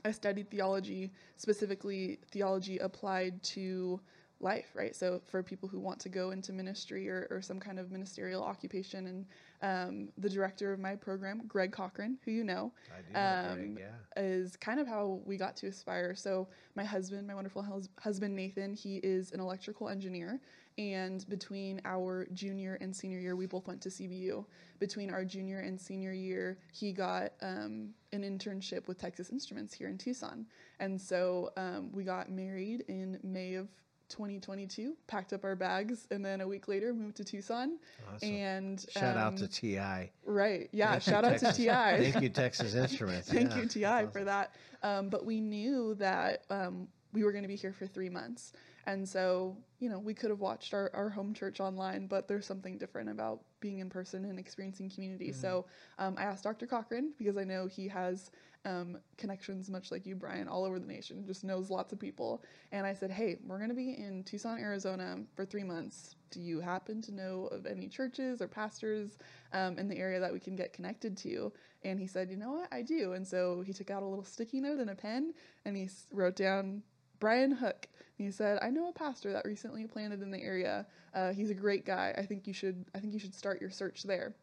I 0.06 0.12
studied 0.12 0.50
theology, 0.50 1.12
specifically 1.38 2.20
theology 2.32 2.78
applied 2.80 3.42
to 3.44 4.00
life, 4.44 4.72
right? 4.76 4.96
So 4.96 5.22
for 5.26 5.42
people 5.42 5.70
who 5.70 5.80
want 5.80 6.00
to 6.02 6.10
go 6.10 6.32
into 6.32 6.52
ministry 6.52 7.10
or, 7.10 7.28
or 7.32 7.42
some 7.42 7.60
kind 7.60 7.80
of 7.80 7.92
ministerial 7.92 8.44
occupation, 8.44 9.08
and 9.08 9.26
um, 9.62 10.10
the 10.18 10.30
director 10.30 10.74
of 10.74 10.80
my 10.80 10.96
program, 10.96 11.42
Greg 11.48 11.72
Cochran, 11.72 12.18
who 12.26 12.32
you 12.32 12.44
know, 12.44 12.74
I 12.92 13.02
do 13.02 13.14
know 13.14 13.56
Greg, 13.56 13.70
um, 13.70 13.78
yeah. 13.80 14.22
is 14.22 14.56
kind 14.58 14.80
of 14.80 14.88
how 14.88 15.22
we 15.26 15.38
got 15.38 15.56
to 15.58 15.68
Aspire. 15.68 16.14
So 16.14 16.48
my 16.76 16.84
husband, 16.84 17.26
my 17.26 17.34
wonderful 17.34 17.64
hus- 17.64 17.90
husband 18.00 18.36
Nathan, 18.36 18.74
he 18.74 18.98
is 18.98 19.32
an 19.32 19.40
electrical 19.40 19.88
engineer, 19.88 20.42
and 20.78 21.28
between 21.30 21.82
our 21.86 22.28
junior 22.34 22.78
and 22.82 22.96
senior 22.96 23.20
year, 23.20 23.36
we 23.36 23.46
both 23.46 23.68
went 23.68 23.82
to 23.82 23.90
CBU. 23.90 24.46
Between 24.80 25.12
our 25.12 25.24
junior 25.24 25.60
and 25.60 25.80
senior 25.80 26.14
year, 26.14 26.58
he 26.72 26.92
got 26.92 27.34
um, 27.42 27.90
an 28.12 28.24
internship 28.24 28.88
with 28.88 28.98
Texas 28.98 29.30
Instruments 29.30 29.74
here 29.74 29.88
in 29.88 29.98
Tucson, 29.98 30.46
and 30.80 31.00
so 31.00 31.52
um, 31.58 31.92
we 31.92 32.04
got 32.04 32.32
married 32.32 32.84
in 32.88 33.20
May 33.24 33.56
of 33.56 33.68
2022. 34.10 34.96
Packed 35.08 35.34
up 35.34 35.44
our 35.44 35.56
bags, 35.56 36.08
and 36.12 36.24
then 36.24 36.42
a 36.42 36.48
week 36.48 36.68
later 36.68 36.94
moved 36.94 37.18
to 37.18 37.24
Tucson. 37.24 37.78
Awesome. 38.14 38.30
And 38.30 38.86
Shout 38.90 39.18
out 39.18 39.38
to 39.38 39.46
um, 39.46 39.50
TI. 39.50 40.12
right, 40.26 40.70
yeah. 40.72 40.92
Thank 40.92 41.04
Shout 41.04 41.26
out 41.26 41.40
to 41.40 41.54
TI. 41.54 41.66
Thank 42.12 42.22
you, 42.22 42.30
Texas 42.30 42.76
Instruments. 42.76 43.32
Thank 43.32 43.52
yeah. 43.52 43.62
you, 43.62 43.68
TI, 43.68 43.80
That's 43.82 44.14
for 44.14 44.24
that. 44.24 44.56
Um, 44.82 45.10
but 45.10 45.26
we 45.26 45.40
knew 45.40 45.96
that 45.96 46.44
um, 46.50 46.88
we 47.14 47.24
were 47.24 47.32
going 47.32 47.44
to 47.44 47.48
be 47.48 47.56
here 47.56 47.74
for 47.74 47.88
three 47.88 48.10
months. 48.10 48.54
And 48.86 49.08
so, 49.08 49.58
you 49.80 49.90
know, 49.90 50.00
we 50.00 50.14
could 50.14 50.30
have 50.30 50.40
watched 50.40 50.74
our, 50.74 50.92
our 50.94 51.10
home 51.10 51.34
church 51.34 51.60
online, 51.60 52.08
but 52.08 52.28
there's 52.28 52.46
something 52.46 52.78
different 52.78 53.10
about 53.10 53.42
being 53.60 53.80
in 53.80 53.90
person 53.90 54.26
and 54.26 54.38
experiencing 54.38 54.90
community. 54.90 55.32
So 55.32 55.66
um, 56.00 56.16
I 56.18 56.24
asked 56.24 56.44
Dr. 56.44 56.68
Cochran 56.68 57.14
because 57.18 57.38
I 57.38 57.46
know 57.46 57.68
he 57.68 57.88
has 57.88 58.30
um, 58.66 58.98
connections, 59.18 59.70
much 59.70 59.92
like 59.92 60.06
you, 60.06 60.16
Brian, 60.16 60.48
all 60.48 60.66
over 60.66 60.80
the 60.80 60.86
nation, 60.86 61.26
just 61.26 61.44
knows 61.44 61.70
lots 61.70 61.92
of 61.94 62.00
people. 62.00 62.44
And 62.72 62.86
I 62.86 62.94
said, 62.94 63.12
hey, 63.12 63.38
we're 63.46 63.58
going 63.58 63.70
to 63.70 63.76
be 63.76 63.92
in 63.92 64.24
Tucson, 64.24 64.58
Arizona 64.60 65.18
for 65.36 65.46
three 65.46 65.64
months. 65.64 66.16
Do 66.32 66.42
you 66.42 66.60
happen 66.60 67.02
to 67.04 67.14
know 67.14 67.48
of 67.52 67.66
any 67.66 67.88
churches 67.88 68.42
or 68.42 68.48
pastors 68.48 69.18
um, 69.52 69.78
in 69.78 69.88
the 69.88 69.98
area 69.98 70.20
that 70.20 70.34
we 70.34 70.40
can 70.40 70.56
get 70.56 70.74
connected 70.74 71.18
to? 71.18 71.52
And 71.84 72.00
he 72.00 72.08
said, 72.08 72.30
you 72.30 72.38
know 72.38 72.52
what, 72.52 72.68
I 72.72 72.82
do. 72.82 73.14
And 73.14 73.28
so 73.28 73.62
he 73.62 73.74
took 73.74 73.92
out 73.92 74.04
a 74.04 74.06
little 74.06 74.24
sticky 74.24 74.62
note 74.62 74.80
and 74.80 74.90
a 74.90 74.96
pen 74.96 75.34
and 75.66 75.76
he 75.76 75.90
wrote 76.12 76.36
down 76.36 76.82
Brian 77.24 77.54
Hook. 77.54 77.88
He 78.18 78.30
said, 78.32 78.60
I 78.62 78.70
know 78.70 78.90
a 78.90 78.92
pastor 78.92 79.32
that 79.32 79.46
recently 79.46 79.88
planted 79.88 80.22
in 80.22 80.30
the 80.30 80.44
area. 80.44 80.86
Uh, 81.16 81.32
he's 81.32 81.52
a 81.52 81.54
great 81.54 81.86
guy. 81.86 82.14
I 82.18 82.24
think 82.24 82.46
you 82.46 82.52
should. 82.52 82.84
I 82.94 83.00
think 83.00 83.14
you 83.14 83.20
should 83.20 83.34
start 83.34 83.62
your 83.62 83.70
search 83.70 84.04
there. 84.04 84.34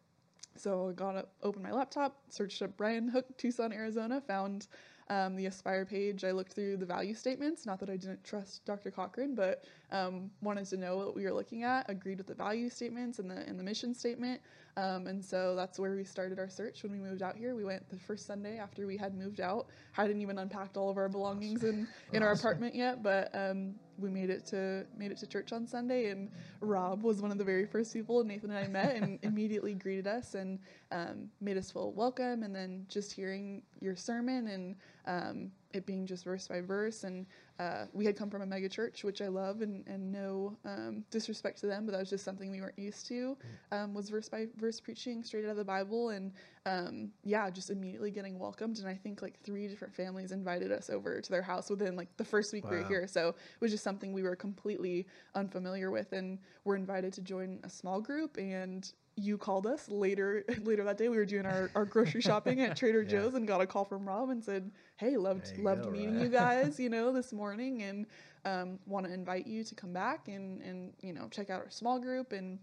So 0.55 0.89
I 0.89 0.93
got 0.93 1.15
up, 1.15 1.29
opened 1.43 1.63
my 1.63 1.71
laptop, 1.71 2.17
searched 2.29 2.59
up 2.63 2.75
Brian 2.77 3.07
Hook, 3.07 3.37
Tucson, 3.37 3.71
Arizona, 3.71 4.19
found 4.19 4.65
um, 5.11 5.35
the 5.35 5.45
Aspire 5.47 5.85
page. 5.85 6.23
I 6.23 6.31
looked 6.31 6.53
through 6.53 6.77
the 6.77 6.85
value 6.85 7.13
statements. 7.13 7.65
Not 7.65 7.79
that 7.81 7.89
I 7.89 7.97
didn't 7.97 8.23
trust 8.23 8.63
Dr. 8.65 8.89
Cochran, 8.91 9.35
but 9.35 9.65
um, 9.91 10.31
wanted 10.41 10.65
to 10.67 10.77
know 10.77 10.95
what 10.95 11.15
we 11.15 11.25
were 11.25 11.33
looking 11.33 11.63
at. 11.63 11.89
Agreed 11.89 12.17
with 12.17 12.27
the 12.27 12.33
value 12.33 12.69
statements 12.69 13.19
and 13.19 13.29
the 13.29 13.45
and 13.45 13.59
the 13.59 13.63
mission 13.63 13.93
statement. 13.93 14.39
Um, 14.77 15.07
and 15.07 15.23
so 15.23 15.53
that's 15.53 15.77
where 15.77 15.93
we 15.95 16.05
started 16.05 16.39
our 16.39 16.47
search 16.47 16.83
when 16.83 16.93
we 16.93 16.97
moved 16.97 17.21
out 17.21 17.35
here. 17.35 17.55
We 17.55 17.65
went 17.65 17.89
the 17.89 17.97
first 17.97 18.25
Sunday 18.25 18.57
after 18.57 18.87
we 18.87 18.95
had 18.95 19.13
moved 19.13 19.41
out. 19.41 19.67
Hadn't 19.91 20.21
even 20.21 20.39
unpacked 20.39 20.77
all 20.77 20.89
of 20.89 20.95
our 20.95 21.09
belongings 21.09 21.65
in, 21.65 21.89
in 22.13 22.23
our 22.23 22.31
apartment 22.31 22.73
yet, 22.73 23.03
but 23.03 23.35
um, 23.35 23.75
we 24.01 24.09
made 24.09 24.29
it 24.29 24.45
to 24.47 24.85
made 24.97 25.11
it 25.11 25.17
to 25.19 25.27
church 25.27 25.51
on 25.51 25.67
Sunday. 25.67 26.09
And 26.09 26.29
Rob 26.61 27.03
was 27.03 27.21
one 27.21 27.31
of 27.31 27.37
the 27.37 27.43
very 27.43 27.65
first 27.65 27.93
people 27.93 28.23
Nathan 28.23 28.51
and 28.51 28.59
I 28.59 28.67
met, 28.67 28.95
and 28.95 29.19
immediately 29.23 29.73
greeted 29.73 30.07
us 30.07 30.35
and 30.35 30.59
um, 30.91 31.29
made 31.39 31.57
us 31.57 31.71
feel 31.71 31.91
welcome. 31.91 32.43
And 32.43 32.55
then 32.55 32.85
just 32.89 33.13
hearing 33.13 33.63
your 33.79 33.95
sermon 33.95 34.47
and 34.47 34.75
um, 35.05 35.51
it 35.73 35.85
being 35.85 36.05
just 36.05 36.23
verse 36.23 36.47
by 36.47 36.61
verse. 36.61 37.03
And 37.03 37.25
uh, 37.61 37.85
we 37.93 38.05
had 38.05 38.17
come 38.17 38.29
from 38.29 38.41
a 38.41 38.45
mega 38.45 38.67
church, 38.67 39.03
which 39.03 39.21
I 39.21 39.27
love 39.27 39.61
and, 39.61 39.85
and 39.87 40.11
no 40.11 40.57
um, 40.65 41.03
disrespect 41.11 41.59
to 41.59 41.67
them, 41.67 41.85
but 41.85 41.91
that 41.91 41.99
was 41.99 42.09
just 42.09 42.25
something 42.25 42.49
we 42.49 42.59
weren't 42.59 42.79
used 42.79 43.07
to, 43.09 43.37
um, 43.71 43.93
was 43.93 44.09
verse 44.09 44.27
by 44.27 44.47
verse 44.57 44.79
preaching 44.79 45.23
straight 45.23 45.45
out 45.45 45.51
of 45.51 45.57
the 45.57 45.63
Bible. 45.63 46.09
And 46.09 46.31
um, 46.65 47.11
yeah, 47.23 47.49
just 47.51 47.69
immediately 47.69 48.09
getting 48.09 48.39
welcomed. 48.39 48.79
And 48.79 48.87
I 48.87 48.95
think 48.95 49.21
like 49.21 49.39
three 49.43 49.67
different 49.67 49.93
families 49.93 50.31
invited 50.31 50.71
us 50.71 50.89
over 50.89 51.21
to 51.21 51.29
their 51.29 51.43
house 51.43 51.69
within 51.69 51.95
like 51.95 52.09
the 52.17 52.25
first 52.25 52.51
week 52.51 52.67
we 52.69 52.77
were 52.77 52.87
here. 52.87 53.05
So 53.07 53.29
it 53.29 53.35
was 53.59 53.71
just 53.71 53.83
something 53.83 54.11
we 54.11 54.23
were 54.23 54.35
completely 54.35 55.05
unfamiliar 55.35 55.91
with. 55.91 56.13
And 56.13 56.39
we're 56.63 56.77
invited 56.77 57.13
to 57.13 57.21
join 57.21 57.59
a 57.63 57.69
small 57.69 58.01
group 58.01 58.37
and 58.37 58.91
you 59.15 59.37
called 59.37 59.67
us 59.67 59.89
later 59.89 60.43
later 60.63 60.83
that 60.83 60.97
day. 60.97 61.09
We 61.09 61.17
were 61.17 61.25
doing 61.25 61.45
our, 61.45 61.69
our 61.75 61.85
grocery 61.85 62.21
shopping 62.21 62.61
at 62.61 62.75
Trader 62.77 63.01
Yeah. 63.03 63.09
Joe's 63.09 63.33
and 63.33 63.47
got 63.47 63.61
a 63.61 63.67
call 63.67 63.85
from 63.85 64.07
Rob 64.07 64.29
and 64.29 64.43
said, 64.43 64.71
Hey, 64.97 65.17
loved 65.17 65.57
loved 65.57 65.85
go, 65.85 65.91
meeting 65.91 66.15
right. 66.15 66.23
you 66.23 66.29
guys, 66.29 66.79
you 66.79 66.89
know, 66.89 67.11
this 67.11 67.33
morning 67.33 67.83
and 67.83 68.05
um, 68.45 68.79
want 68.85 69.05
to 69.05 69.13
invite 69.13 69.45
you 69.45 69.63
to 69.63 69.75
come 69.75 69.93
back 69.93 70.27
and, 70.27 70.61
and 70.61 70.93
you 71.01 71.13
know, 71.13 71.27
check 71.29 71.49
out 71.49 71.61
our 71.61 71.69
small 71.69 71.99
group. 71.99 72.31
And 72.31 72.59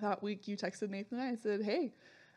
that 0.00 0.22
week 0.22 0.46
you 0.48 0.56
texted 0.56 0.90
Nathan 0.90 1.18
and 1.18 1.22
I 1.22 1.28
and 1.30 1.38
said, 1.40 1.62
Hey, 1.62 1.92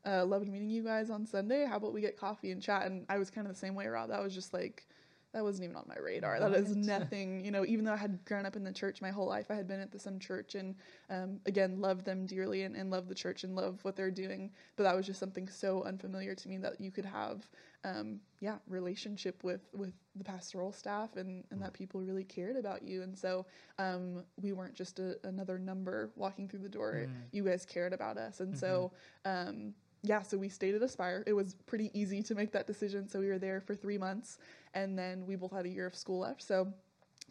uh, 0.05 0.25
loved 0.25 0.47
meeting 0.47 0.69
you 0.69 0.83
guys 0.83 1.09
on 1.09 1.25
Sunday. 1.25 1.65
How 1.65 1.77
about 1.77 1.93
we 1.93 2.01
get 2.01 2.17
coffee 2.17 2.51
and 2.51 2.61
chat? 2.61 2.85
And 2.85 3.05
I 3.09 3.17
was 3.17 3.29
kind 3.29 3.47
of 3.47 3.53
the 3.53 3.59
same 3.59 3.75
way, 3.75 3.87
Rob. 3.87 4.09
That 4.09 4.21
was 4.21 4.33
just 4.33 4.53
like 4.53 4.87
that 5.33 5.43
wasn't 5.43 5.65
even 5.65 5.75
on 5.75 5.85
my 5.87 5.97
radar. 5.97 6.39
That 6.39 6.53
is 6.53 6.75
nothing, 6.75 7.43
you 7.43 7.51
know, 7.51 7.65
even 7.65 7.85
though 7.85 7.93
I 7.93 7.97
had 7.97 8.23
grown 8.25 8.45
up 8.45 8.55
in 8.55 8.63
the 8.63 8.71
church 8.71 9.01
my 9.01 9.09
whole 9.09 9.27
life, 9.27 9.47
I 9.49 9.55
had 9.55 9.67
been 9.67 9.79
at 9.79 9.91
the 9.91 9.99
some 9.99 10.19
church 10.19 10.55
and 10.55 10.75
um, 11.09 11.39
again, 11.47 11.81
loved 11.81 12.05
them 12.05 12.25
dearly 12.25 12.63
and, 12.63 12.75
and 12.75 12.91
love 12.91 13.07
the 13.07 13.15
church 13.15 13.43
and 13.43 13.55
love 13.55 13.79
what 13.83 13.95
they're 13.95 14.11
doing. 14.11 14.51
But 14.75 14.83
that 14.83 14.95
was 14.95 15.05
just 15.07 15.19
something 15.19 15.47
so 15.47 15.83
unfamiliar 15.83 16.35
to 16.35 16.49
me 16.49 16.57
that 16.57 16.79
you 16.79 16.91
could 16.91 17.05
have, 17.05 17.49
um, 17.83 18.19
yeah, 18.41 18.57
relationship 18.67 19.43
with, 19.43 19.61
with 19.73 19.93
the 20.15 20.23
pastoral 20.23 20.71
staff 20.71 21.17
and, 21.17 21.43
and 21.49 21.59
that 21.61 21.73
people 21.73 21.99
really 22.01 22.23
cared 22.23 22.55
about 22.55 22.83
you. 22.83 23.01
And 23.01 23.17
so 23.17 23.45
um, 23.79 24.23
we 24.39 24.53
weren't 24.53 24.75
just 24.75 24.99
a, 24.99 25.17
another 25.23 25.57
number 25.57 26.11
walking 26.15 26.47
through 26.47 26.59
the 26.59 26.69
door. 26.69 27.07
You 27.31 27.43
guys 27.43 27.65
cared 27.65 27.91
about 27.93 28.17
us. 28.17 28.39
And 28.39 28.55
so, 28.55 28.91
um, 29.25 29.73
yeah, 30.03 30.21
so 30.21 30.37
we 30.37 30.49
stayed 30.49 30.75
at 30.75 30.81
Aspire. 30.83 31.23
It 31.25 31.33
was 31.33 31.55
pretty 31.65 31.89
easy 31.93 32.21
to 32.23 32.35
make 32.35 32.51
that 32.51 32.67
decision. 32.67 33.07
So 33.07 33.19
we 33.19 33.27
were 33.29 33.39
there 33.39 33.61
for 33.61 33.73
three 33.75 33.97
months, 33.97 34.37
and 34.73 34.97
then 34.99 35.25
we 35.25 35.35
both 35.35 35.51
had 35.51 35.65
a 35.65 35.69
year 35.69 35.87
of 35.87 35.95
school 35.95 36.19
left. 36.19 36.43
So 36.43 36.67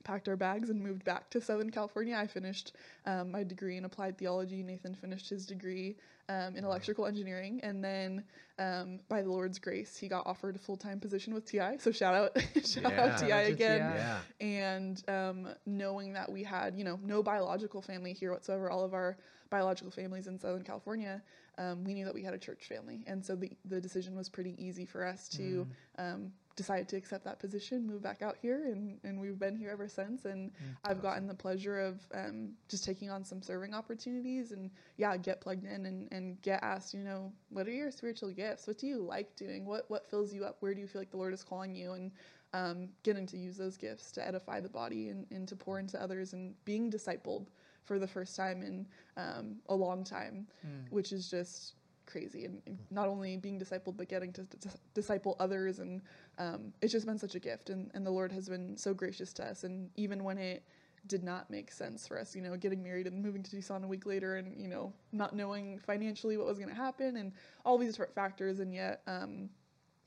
packed 0.05 0.27
our 0.27 0.37
bags 0.37 0.69
and 0.71 0.83
moved 0.83 1.05
back 1.05 1.31
to 1.31 1.41
Southern 1.41 1.71
California. 1.71 2.17
I 2.17 2.27
finished 2.27 2.73
um, 3.07 3.31
my 3.31 3.45
degree 3.45 3.77
in 3.77 3.85
applied 3.85 4.19
theology. 4.19 4.63
Nathan 4.63 4.95
finished 4.95 5.29
his 5.31 5.47
degree 5.47 5.97
um, 6.29 6.57
in 6.57 6.65
electrical 6.65 7.07
engineering, 7.07 7.61
and 7.63 7.85
then 7.85 8.25
um, 8.59 8.99
by 9.09 9.23
the 9.23 9.29
Lord's 9.31 9.59
grace, 9.59 9.97
he 9.97 10.09
got 10.09 10.27
offered 10.27 10.57
a 10.57 10.59
full 10.59 10.77
time 10.79 10.99
position 10.99 11.35
with 11.35 11.45
TI. 11.45 11.77
So 11.79 11.93
shout 11.93 12.15
out, 12.15 12.37
shout 12.65 12.91
Yeah. 12.91 13.05
out 13.05 13.19
TI 13.19 13.29
Shout 13.29 13.33
out 13.33 13.45
to 13.47 13.53
again 13.53 13.93
TI. 13.93 13.99
Yeah. 13.99 14.19
and 14.41 15.03
um, 15.09 15.49
knowing 15.67 16.15
that 16.15 16.33
we 16.33 16.43
had 16.43 16.75
you 16.75 16.85
know 16.85 16.99
no 17.05 17.23
biological 17.23 17.83
family 17.83 18.13
here 18.15 18.33
whatsoever 18.33 18.71
all 18.71 18.83
of 18.85 18.95
our 18.95 19.17
biological 19.51 19.91
families 19.91 20.27
in 20.29 20.39
southern 20.39 20.63
california 20.65 21.21
um, 21.59 21.85
we 21.85 21.95
knew 21.95 22.05
that 22.05 22.15
we 22.15 22.23
had 22.23 22.35
a 22.35 22.38
church 22.38 22.65
family. 22.67 23.03
And 23.07 23.25
so 23.25 23.37
the, 23.37 23.51
the 23.65 23.81
decision 23.81 24.17
was 24.17 24.29
pretty 24.29 24.55
easy 24.59 24.87
for 24.87 25.05
us 25.05 25.29
to 25.31 25.67
um, 25.99 26.33
decide 26.57 26.88
to 26.88 26.97
accept 26.97 27.25
that 27.25 27.38
position 27.38 27.87
move 27.87 28.03
back 28.03 28.23
out 28.23 28.37
here 28.41 28.67
and, 28.67 28.99
and 29.05 29.21
we've 29.21 29.38
been 29.38 29.57
here 29.57 29.71
ever 29.71 29.88
since. 29.88 30.25
And 30.25 30.51
i've 30.85 31.03
gotten 31.03 31.27
the 31.27 31.35
pleasure 31.35 31.81
of 31.81 32.01
um, 32.15 32.51
just 32.69 32.85
taking 32.85 33.11
on 33.11 33.25
some 33.25 33.43
serving 33.43 33.75
opportunities 33.75 34.53
and 34.53 34.71
yeah 34.97 35.17
get 35.17 35.41
plugged 35.41 35.65
in 35.65 35.87
and, 35.87 36.09
and 36.12 36.41
get 36.43 36.62
asked 36.62 36.93
you 36.93 37.05
know 37.05 37.33
what 37.49 37.67
are 37.67 37.73
your 37.73 37.91
spiritual 37.91 38.31
gifts? 38.31 38.67
What 38.67 38.79
do 38.79 38.87
you 38.87 38.99
like 38.99 39.35
doing? 39.37 39.65
What 39.65 39.85
what 39.88 40.07
fills 40.07 40.33
you 40.33 40.45
up? 40.45 40.57
Where 40.61 40.75
do 40.75 40.81
you 40.81 40.87
feel 40.87 41.01
like 41.01 41.11
the 41.11 41.17
lord 41.17 41.35
is 41.35 41.43
calling 41.43 41.75
you? 41.75 41.93
And 41.93 42.11
um, 42.55 42.88
getting 43.03 43.27
to 43.29 43.38
use 43.38 43.57
those 43.57 43.79
gifts 43.79 44.12
to 44.12 44.27
edify 44.27 44.61
the 44.61 44.69
body 44.69 45.09
and, 45.09 45.27
and 45.31 45.49
to 45.49 45.57
pour 45.57 45.79
into 45.79 46.01
others 46.01 46.35
and 46.35 46.55
being 46.67 46.91
discipled 46.91 47.47
for 47.85 47.99
the 47.99 48.07
first 48.07 48.37
time 48.37 48.62
in 48.62 48.87
um, 49.16 49.57
a 49.68 49.75
long 49.75 50.05
time, 50.05 50.47
which 50.90 51.12
is 51.12 51.31
just 51.31 51.75
crazy. 52.07 52.45
And, 52.45 52.61
and 52.66 52.79
not 52.90 53.09
only 53.09 53.37
being 53.37 53.59
discipled, 53.59 53.97
but 53.97 54.09
getting 54.09 54.33
to 54.35 54.42
dis- 54.42 54.79
disciple 54.95 55.37
others. 55.40 55.79
And 55.79 56.01
um, 56.38 56.73
it's 56.81 56.92
just 56.92 57.07
been 57.07 57.18
such 57.18 57.35
a 57.35 57.40
gift. 57.40 57.71
And, 57.71 57.90
and 57.95 58.05
the 58.05 58.11
Lord 58.11 58.33
has 58.33 58.49
been 58.49 58.77
so 58.77 58.95
gracious 58.95 59.33
to 59.35 59.45
us. 59.45 59.64
And 59.64 59.90
even 59.97 60.23
when 60.25 60.38
it 60.38 60.62
did 61.09 61.25
not 61.25 61.51
make 61.51 61.73
sense 61.73 62.07
for 62.07 62.18
us, 62.18 62.37
you 62.37 62.42
know, 62.42 62.57
getting 62.57 62.83
married 62.83 63.07
and 63.07 63.23
moving 63.23 63.42
to 63.42 63.51
Tucson 63.51 63.83
a 63.83 63.88
week 63.88 64.07
later 64.07 64.37
and, 64.37 64.61
you 64.61 64.68
know, 64.68 64.92
not 65.11 65.35
knowing 65.35 65.79
financially 65.79 66.37
what 66.37 66.47
was 66.47 66.59
going 66.59 66.71
to 66.71 66.75
happen 66.75 67.16
and 67.16 67.33
all 67.64 67.77
these 67.79 67.92
different 67.92 68.14
factors. 68.14 68.61
And 68.61 68.73
yet, 68.73 69.03
um, 69.07 69.49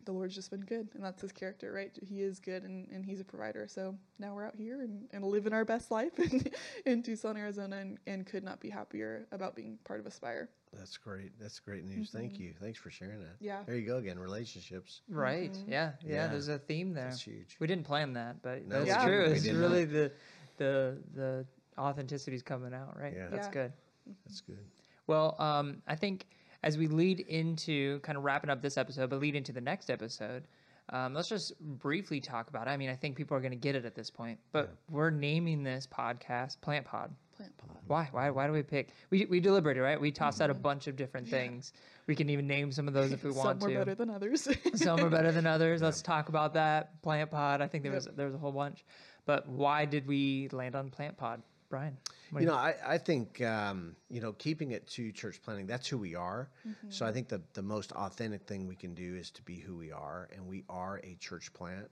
the 0.05 0.11
Lord's 0.11 0.35
just 0.35 0.51
been 0.51 0.61
good, 0.61 0.87
and 0.93 1.03
that's 1.03 1.21
his 1.21 1.31
character, 1.31 1.71
right? 1.71 1.91
He 2.07 2.21
is 2.21 2.39
good, 2.39 2.63
and, 2.63 2.87
and 2.91 3.05
he's 3.05 3.19
a 3.19 3.23
provider. 3.25 3.67
So 3.67 3.95
now 4.19 4.33
we're 4.33 4.45
out 4.45 4.55
here 4.55 4.81
and, 4.81 5.07
and 5.11 5.23
living 5.23 5.53
our 5.53 5.65
best 5.65 5.91
life 5.91 6.17
in, 6.19 6.45
in 6.85 7.03
Tucson, 7.03 7.37
Arizona, 7.37 7.77
and, 7.77 7.97
and 8.07 8.25
could 8.25 8.43
not 8.43 8.59
be 8.59 8.69
happier 8.69 9.27
about 9.31 9.55
being 9.55 9.77
part 9.83 9.99
of 9.99 10.05
Aspire. 10.05 10.49
That's 10.73 10.97
great. 10.97 11.31
That's 11.39 11.59
great 11.59 11.85
news. 11.85 12.09
Thank 12.11 12.37
you. 12.39 12.53
Thanks 12.61 12.77
for 12.77 12.89
sharing 12.89 13.19
that. 13.19 13.35
Yeah. 13.39 13.59
There 13.65 13.75
you 13.75 13.87
go 13.87 13.97
again. 13.97 14.19
Relationships. 14.19 15.01
Right. 15.09 15.57
Yeah, 15.67 15.91
yeah. 16.05 16.15
Yeah. 16.15 16.27
There's 16.27 16.49
a 16.49 16.57
theme 16.59 16.93
there. 16.93 17.05
That's 17.05 17.21
huge. 17.21 17.55
We 17.59 17.67
didn't 17.67 17.85
plan 17.85 18.13
that, 18.13 18.41
but 18.41 18.67
No, 18.67 18.83
that's 18.83 19.05
we 19.05 19.09
true. 19.11 19.23
It's 19.25 19.43
did 19.43 19.55
really 19.55 19.85
the 19.85 20.11
the 20.57 20.97
the 21.13 21.45
authenticity's 21.77 22.43
coming 22.43 22.73
out, 22.73 22.99
right? 22.99 23.13
Yeah. 23.15 23.27
That's 23.29 23.47
Yeah. 23.47 23.53
good. 23.53 23.73
That's 24.25 24.41
good. 24.41 24.59
Well, 25.07 25.35
um, 25.39 25.81
I 25.87 25.95
think 25.95 26.25
as 26.65 26.77
we 26.77 26.87
lead 26.87 27.21
into 27.21 27.99
kind 28.01 28.17
of 28.17 28.25
wrapping 28.25 28.49
up 28.49 28.61
this 28.61 28.77
episode, 28.77 29.09
but 29.09 29.19
lead 29.19 29.35
into 29.35 29.53
the 29.53 29.61
next 29.61 29.89
episode, 29.89 30.43
Um, 30.89 31.13
let's 31.15 31.29
just 31.29 31.59
briefly 31.59 32.19
talk 32.19 32.47
about 32.49 32.67
it. 32.67 32.71
I 32.71 32.77
mean, 32.77 32.89
I 32.91 32.95
think 32.95 33.15
people 33.15 33.35
are 33.35 33.39
going 33.39 33.51
to 33.51 33.57
get 33.67 33.75
it 33.75 33.85
at 33.85 33.95
this 33.95 34.11
point, 34.11 34.37
but 34.51 34.75
we're 34.89 35.09
naming 35.09 35.63
this 35.63 35.87
podcast 35.87 36.61
Plant 36.61 36.85
Pod. 36.85 37.09
Plant 37.37 37.57
Pod. 37.57 37.69
Why? 37.87 38.07
Why? 38.11 38.29
Why 38.29 38.45
do 38.45 38.53
we 38.53 38.61
pick? 38.61 38.89
We 39.09 39.25
we 39.25 39.39
deliberated, 39.39 39.81
right? 39.81 39.99
We 39.99 40.11
tossed 40.11 40.41
out 40.41 40.51
a 40.51 40.53
bunch 40.53 40.85
of 40.87 40.95
different 40.95 41.27
things. 41.27 41.73
We 42.07 42.13
can 42.15 42.29
even 42.29 42.45
name 42.45 42.71
some 42.71 42.87
of 42.87 42.93
those 42.93 43.11
if 43.11 43.23
we 43.23 43.31
Some 43.31 43.43
want 43.45 43.61
were 43.61 43.69
to. 43.69 43.75
better 43.79 43.95
than 43.95 44.09
others. 44.11 44.47
Some 44.75 44.99
are 44.99 45.09
better 45.09 45.31
than 45.31 45.47
others. 45.47 45.81
Let's 45.81 46.03
talk 46.03 46.29
about 46.29 46.53
that. 46.53 47.01
Plant 47.01 47.31
Pod. 47.31 47.61
I 47.61 47.67
think 47.67 47.81
there 47.83 47.91
was 47.93 48.07
there 48.15 48.27
was 48.27 48.35
a 48.35 48.39
whole 48.39 48.51
bunch. 48.51 48.85
But 49.25 49.47
why 49.49 49.85
did 49.85 50.05
we 50.05 50.49
land 50.51 50.75
on 50.75 50.91
Plant 50.91 51.17
Pod, 51.17 51.41
Brian? 51.75 51.97
what 52.31 52.39
You 52.41 52.47
know, 52.47 52.53
I, 52.55 52.75
I 52.85 52.97
think 52.97 53.41
um, 53.41 53.95
you 54.09 54.21
know 54.21 54.33
keeping 54.33 54.71
it 54.71 54.87
to 54.95 55.11
church 55.11 55.41
planting. 55.43 55.67
That's 55.67 55.87
who 55.87 55.97
we 55.97 56.15
are. 56.15 56.49
So 56.89 57.05
I 57.05 57.11
think 57.11 57.27
the 57.27 57.41
the 57.53 57.61
most 57.61 57.91
authentic 57.91 58.43
thing 58.47 58.67
we 58.67 58.75
can 58.75 58.93
do 58.93 59.15
is 59.15 59.29
to 59.31 59.41
be 59.43 59.57
who 59.59 59.75
we 59.77 59.91
are, 59.91 60.29
and 60.33 60.47
we 60.47 60.63
are 60.69 61.01
a 61.03 61.15
church 61.19 61.51
plant. 61.53 61.89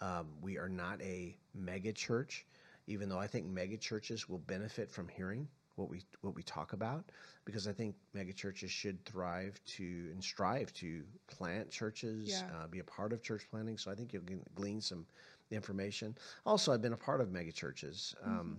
Um, 0.00 0.26
we 0.40 0.58
are 0.58 0.68
not 0.68 1.00
a 1.00 1.36
mega 1.54 1.92
church, 1.92 2.44
even 2.86 3.08
though 3.08 3.18
I 3.18 3.26
think 3.26 3.46
mega 3.46 3.76
churches 3.76 4.28
will 4.28 4.40
benefit 4.40 4.90
from 4.90 5.08
hearing 5.08 5.48
what 5.76 5.88
we 5.88 6.02
what 6.20 6.34
we 6.34 6.42
talk 6.42 6.72
about, 6.74 7.04
because 7.46 7.66
I 7.66 7.72
think 7.72 7.94
mega 8.12 8.32
churches 8.34 8.70
should 8.70 9.02
thrive 9.06 9.58
to 9.76 9.84
and 10.12 10.22
strive 10.22 10.72
to 10.74 11.02
plant 11.26 11.70
churches, 11.70 12.28
Yeah. 12.28 12.42
uh, 12.62 12.66
be 12.66 12.80
a 12.80 12.84
part 12.84 13.12
of 13.14 13.22
church 13.22 13.46
planting. 13.50 13.78
So 13.78 13.90
I 13.90 13.94
think 13.94 14.12
you'll 14.12 14.22
glean- 14.24 14.44
glean 14.54 14.80
some 14.80 15.06
information. 15.50 16.16
Also, 16.44 16.72
I've 16.72 16.82
been 16.82 16.92
a 16.92 17.04
part 17.08 17.20
of 17.20 17.30
mega 17.30 17.52
churches. 17.52 18.14
Um, 18.24 18.58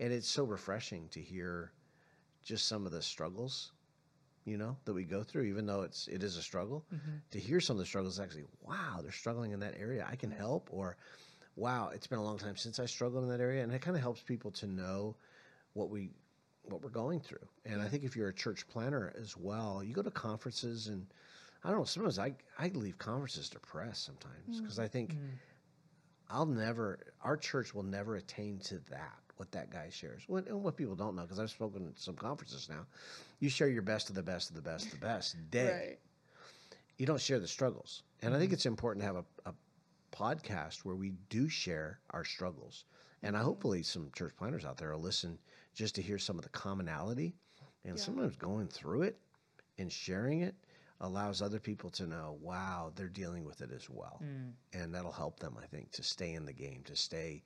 and 0.00 0.12
it's 0.12 0.28
so 0.28 0.44
refreshing 0.44 1.08
to 1.10 1.20
hear 1.20 1.72
just 2.42 2.68
some 2.68 2.86
of 2.86 2.92
the 2.92 3.02
struggles 3.02 3.72
you 4.44 4.58
know 4.58 4.76
that 4.84 4.92
we 4.92 5.04
go 5.04 5.22
through 5.22 5.42
even 5.42 5.66
though 5.66 5.82
it's 5.82 6.06
it 6.08 6.22
is 6.22 6.36
a 6.36 6.42
struggle 6.42 6.84
mm-hmm. 6.94 7.16
to 7.30 7.38
hear 7.38 7.60
some 7.60 7.76
of 7.76 7.80
the 7.80 7.86
struggles 7.86 8.20
actually 8.20 8.44
wow 8.62 8.98
they're 9.02 9.12
struggling 9.12 9.52
in 9.52 9.60
that 9.60 9.74
area. 9.78 10.06
I 10.08 10.16
can 10.16 10.30
help 10.30 10.68
or 10.70 10.96
wow 11.56 11.90
it's 11.94 12.06
been 12.06 12.18
a 12.18 12.24
long 12.24 12.38
time 12.38 12.56
since 12.56 12.78
i 12.78 12.86
struggled 12.86 13.24
in 13.24 13.30
that 13.30 13.40
area. 13.40 13.62
And 13.62 13.72
it 13.72 13.80
kind 13.80 13.96
of 13.96 14.02
helps 14.02 14.20
people 14.20 14.50
to 14.52 14.66
know 14.66 15.16
what 15.72 15.88
we 15.88 16.10
what 16.62 16.82
we're 16.82 16.90
going 16.90 17.20
through. 17.20 17.46
And 17.64 17.80
i 17.80 17.88
think 17.88 18.04
if 18.04 18.16
you're 18.16 18.28
a 18.28 18.34
church 18.34 18.68
planter 18.68 19.14
as 19.18 19.36
well 19.36 19.82
you 19.82 19.94
go 19.94 20.02
to 20.02 20.10
conferences 20.10 20.88
and 20.88 21.06
i 21.62 21.70
don't 21.70 21.78
know 21.78 21.84
sometimes 21.84 22.18
i 22.18 22.34
i 22.58 22.68
leave 22.74 22.98
conferences 22.98 23.48
depressed 23.48 24.04
sometimes 24.04 24.60
because 24.60 24.78
mm. 24.78 24.82
i 24.82 24.88
think 24.88 25.14
mm. 25.14 25.30
I'll 26.30 26.46
never, 26.46 26.98
our 27.22 27.36
church 27.36 27.74
will 27.74 27.82
never 27.82 28.16
attain 28.16 28.58
to 28.64 28.78
that, 28.90 29.18
what 29.36 29.50
that 29.52 29.70
guy 29.70 29.88
shares. 29.90 30.22
What, 30.26 30.46
and 30.46 30.62
what 30.62 30.76
people 30.76 30.94
don't 30.94 31.16
know, 31.16 31.22
because 31.22 31.38
I've 31.38 31.50
spoken 31.50 31.86
at 31.88 31.98
some 31.98 32.14
conferences 32.14 32.68
now, 32.68 32.86
you 33.40 33.48
share 33.48 33.68
your 33.68 33.82
best 33.82 34.08
of 34.08 34.14
the 34.14 34.22
best 34.22 34.50
of 34.50 34.56
the 34.56 34.62
best 34.62 34.86
of 34.86 34.92
the 34.92 35.06
best 35.06 35.36
day. 35.50 35.86
right. 35.88 35.98
You 36.98 37.06
don't 37.06 37.20
share 37.20 37.40
the 37.40 37.48
struggles. 37.48 38.02
And 38.22 38.34
I 38.34 38.38
think 38.38 38.48
mm-hmm. 38.48 38.54
it's 38.54 38.66
important 38.66 39.02
to 39.02 39.06
have 39.06 39.16
a, 39.16 39.50
a 39.50 39.54
podcast 40.12 40.84
where 40.84 40.94
we 40.94 41.12
do 41.28 41.48
share 41.48 41.98
our 42.10 42.24
struggles. 42.24 42.84
And 43.22 43.36
I 43.36 43.40
mm-hmm. 43.40 43.46
hopefully 43.48 43.82
some 43.82 44.10
church 44.14 44.34
planters 44.36 44.64
out 44.64 44.76
there 44.76 44.92
will 44.92 45.00
listen 45.00 45.38
just 45.74 45.96
to 45.96 46.02
hear 46.02 46.18
some 46.18 46.38
of 46.38 46.44
the 46.44 46.50
commonality. 46.50 47.34
And 47.84 47.98
Yeah. 47.98 48.04
sometimes 48.04 48.36
going 48.36 48.68
through 48.68 49.02
it 49.02 49.18
and 49.78 49.90
sharing 49.92 50.42
it 50.42 50.54
allows 51.00 51.42
other 51.42 51.58
people 51.58 51.90
to 51.90 52.06
know, 52.06 52.38
wow, 52.40 52.92
they're 52.94 53.08
dealing 53.08 53.44
with 53.44 53.60
it 53.60 53.70
as 53.72 53.90
well 53.90 54.20
mm. 54.22 54.52
and 54.72 54.94
that'll 54.94 55.12
help 55.12 55.38
them 55.40 55.56
i 55.60 55.66
think 55.66 55.90
to 55.90 56.02
stay 56.02 56.34
in 56.34 56.44
the 56.44 56.52
game 56.52 56.82
to 56.84 56.96
stay 56.96 57.42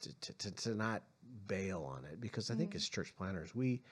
to, 0.00 0.20
to, 0.20 0.32
to, 0.38 0.50
to 0.50 0.74
not 0.74 1.02
bail 1.46 1.84
on 1.84 2.04
it 2.04 2.20
because 2.20 2.50
i 2.50 2.54
think 2.54 2.70
mm-hmm. 2.70 2.76
as 2.76 2.88
church 2.88 3.14
planters 3.16 3.54
we 3.54 3.82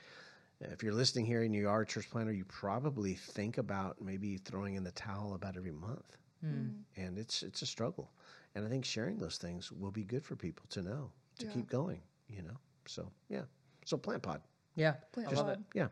if 0.61 0.83
you're 0.83 0.93
listening 0.93 1.25
here 1.25 1.43
and 1.43 1.55
you 1.55 1.69
are 1.69 1.83
a 1.83 1.87
church 1.87 2.11
planter 2.11 2.33
you 2.33 2.45
probably 2.45 3.15
think 3.15 3.59
about 3.59 4.01
maybe 4.01 4.37
throwing 4.39 4.75
in 4.75 4.83
the 4.83 4.91
towel 4.93 5.35
about 5.35 5.57
every 5.57 5.71
month. 5.71 6.17
Mm. 6.45 6.73
And 6.97 7.19
it's 7.19 7.43
it's 7.43 7.63
a 7.63 7.67
struggle. 7.67 8.11
And 8.55 8.67
i 8.67 8.69
think 8.69 8.85
sharing 8.85 9.19
those 9.19 9.39
things 9.39 9.71
will 9.71 9.91
be 9.91 10.05
good 10.05 10.25
for 10.25 10.37
people 10.37 10.67
to 10.71 10.83
know 10.83 11.11
to 11.39 11.47
Yeah. 11.47 11.53
keep 11.53 11.69
going 11.71 12.01
you 12.29 12.43
know? 12.43 12.59
So 12.87 13.11
yeah. 13.29 13.43
So 13.85 13.97
plant 13.97 14.23
pod. 14.23 14.43
Yeah, 14.75 14.95
Plant 15.13 15.33
I 15.33 15.35
love 15.35 15.49
it. 15.49 15.55
pod. 15.55 15.65
yeah 15.75 15.89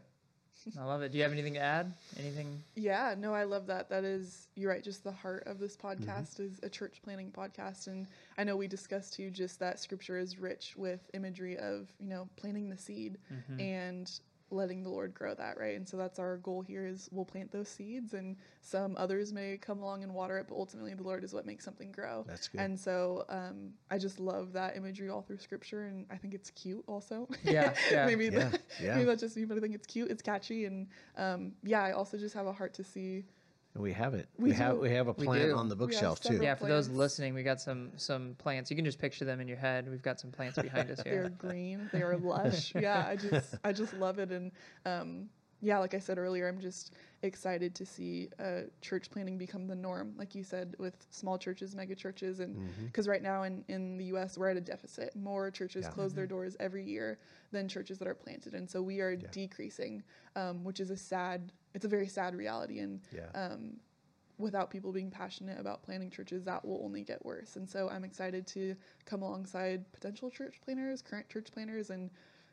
I 0.79 0.85
love 0.85 1.03
it. 1.03 1.13
Do 1.13 1.19
you 1.19 1.25
have 1.25 1.33
anything 1.33 1.55
to 1.55 1.61
add? 1.61 1.93
Anything? 2.19 2.63
Yeah, 2.75 3.15
no, 3.17 3.33
I 3.35 3.45
love 3.45 3.67
that. 3.67 3.89
That 3.89 4.05
is, 4.05 4.49
you're 4.55 4.71
right, 4.71 4.83
just 4.83 5.05
the 5.05 5.13
heart 5.13 5.45
of 5.47 5.59
this 5.59 5.77
Mm-hmm. 5.77 6.09
podcast 6.11 6.41
is 6.41 6.59
a 6.63 6.69
church 6.69 7.01
planting 7.03 7.31
podcast. 7.31 7.87
And 7.87 8.07
I 8.37 8.45
know 8.45 8.57
we 8.57 8.67
discussed 8.69 9.15
too 9.15 9.31
just 9.31 9.59
that 9.61 9.79
scripture 9.79 10.19
is 10.19 10.39
rich 10.39 10.75
with 10.77 11.01
imagery 11.15 11.57
of, 11.59 11.93
you 11.99 12.09
know, 12.09 12.29
planting 12.37 12.69
the 12.69 12.77
seed 12.77 13.19
Mm-hmm. 13.33 13.61
and 13.61 14.21
letting 14.51 14.83
the 14.83 14.89
Lord 14.89 15.13
grow 15.13 15.35
that, 15.35 15.59
right? 15.59 15.77
And 15.77 15.89
so 15.89 15.97
that's 15.97 16.19
our 16.19 16.37
goal 16.39 16.63
here 16.63 16.87
is 16.87 17.09
we'll 17.11 17.25
plant 17.25 17.51
those 17.51 17.69
seeds 17.69 18.15
and 18.15 18.37
some 18.61 18.95
others 18.97 19.33
may 19.33 19.57
come 19.57 19.81
along 19.83 20.03
and 20.05 20.15
water 20.15 20.39
it, 20.39 20.47
but 20.49 20.55
ultimately 20.55 20.95
the 20.95 21.03
Lord 21.03 21.25
is 21.25 21.33
what 21.35 21.47
makes 21.47 21.65
something 21.65 21.91
grow. 21.91 22.25
That's 22.29 22.47
good. 22.49 22.61
And 22.61 22.79
so 22.79 23.25
um, 23.29 23.71
I 23.91 23.99
just 23.99 24.21
love 24.21 24.53
that 24.53 24.77
imagery 24.77 25.09
all 25.11 25.23
through 25.23 25.39
scripture 25.39 25.87
and 25.87 26.07
I 26.11 26.17
think 26.17 26.33
it's 26.35 26.51
cute 26.51 26.85
also. 26.87 27.29
Yeah, 27.43 27.75
yeah. 27.91 28.07
maybe 28.07 28.27
Yeah, 28.27 28.31
that- 28.51 28.61
yeah. 28.81 28.95
maybe 28.95 29.07
that's 29.07 29.21
just 29.23 29.37
me, 29.37 29.45
but 29.47 29.57
I 29.57 29.61
think 29.61 29.75
it's 29.75 29.87
cute, 29.87 30.11
it's 30.11 30.23
catchy, 30.23 30.65
and 30.67 30.87
um, 31.17 31.53
yeah, 31.65 31.83
I 31.83 31.93
also 31.93 32.17
just 32.17 32.35
have 32.35 32.47
a 32.47 32.53
heart 32.53 32.75
to 32.75 32.85
see 32.85 33.25
and 33.77 33.83
we 33.83 33.93
have 33.93 34.15
it 34.15 34.27
We 34.39 34.51
we, 34.51 34.57
have 34.57 34.79
we 34.79 34.91
have 34.91 35.07
a 35.07 35.13
plant 35.15 35.53
on 35.53 35.69
the 35.69 35.77
bookshelf 35.77 36.21
too 36.21 36.39
Yeah, 36.43 36.55
for 36.55 36.67
those 36.67 36.89
listening, 36.89 37.35
we 37.35 37.43
got 37.43 37.61
some 37.61 37.91
some 37.97 38.35
plants. 38.39 38.71
You 38.71 38.77
can 38.77 38.87
just 38.87 38.99
picture 38.99 39.27
them 39.27 39.39
in 39.39 39.47
your 39.47 39.59
head. 39.59 39.89
We've 39.89 40.03
got 40.03 40.19
some 40.19 40.33
plants 40.33 40.59
behind 40.59 40.91
us 40.91 41.01
here. 41.05 41.13
they're 41.13 41.23
here. 41.23 41.29
green 41.39 41.91
they 41.93 42.03
are 42.03 42.17
lush 42.17 42.75
yeah 42.81 43.05
i 43.07 43.17
just 43.17 43.55
i 43.65 43.73
just 43.73 43.93
love 43.95 44.19
it 44.19 44.33
and 44.33 44.51
um 44.87 45.29
yeah 45.61 45.79
like 45.79 45.93
i 45.95 45.99
said 45.99 46.17
earlier 46.19 46.49
i'm 46.49 46.59
just 46.61 46.95
excited 47.27 47.75
to 47.75 47.85
see 47.85 48.29
uh, 48.39 48.63
church 48.81 49.11
planting 49.11 49.37
become 49.37 49.67
the 49.67 49.75
norm 49.75 50.15
like 50.17 50.35
you 50.35 50.43
said 50.43 50.75
with 50.79 50.95
small 51.11 51.37
churches 51.39 51.75
mega 51.75 51.95
churches 51.95 52.41
and 52.41 52.57
because 52.87 53.07
right 53.07 53.23
now 53.23 53.43
in, 53.43 53.65
in 53.69 53.99
the 53.99 54.05
us 54.07 54.39
we're 54.39 54.49
at 54.49 54.57
a 54.57 54.61
deficit 54.61 55.15
more 55.15 55.51
churches 55.51 55.85
Yeah. 55.87 55.91
close 55.93 56.15
their 56.15 56.27
doors 56.27 56.57
every 56.61 56.85
year 56.85 57.19
than 57.53 57.69
churches 57.69 57.99
that 57.99 58.09
are 58.09 58.15
planted 58.15 58.55
and 58.55 58.69
so 58.69 58.81
we 58.81 59.01
are 59.01 59.17
decreasing 59.17 60.03
um, 60.37 60.65
which 60.65 60.81
is 60.81 60.91
a 60.91 60.97
sad 60.97 61.53
it's 61.75 61.85
a 61.85 61.89
very 61.89 62.09
sad 62.09 62.35
reality 62.35 62.79
and 62.79 63.01
yeah 63.13 63.31
um, 63.35 63.77
without 64.39 64.71
people 64.71 64.93
being 64.93 65.11
passionate 65.11 65.59
about 65.59 65.83
planting 65.83 66.11
churches, 66.11 66.45
that 66.45 66.63
will 66.65 66.81
only 66.85 67.03
get 67.03 67.25
worse. 67.25 67.57
And 67.57 67.69
so 67.69 67.89
I'm 67.89 68.05
excited 68.05 68.47
to 68.49 68.77
come 69.07 69.23
alongside 69.23 69.91
potential 69.93 70.31
church 70.31 70.61
planters, 70.63 71.01
current 71.01 71.29
church 71.29 71.47
planters, 71.53 71.89
and 71.91 72.11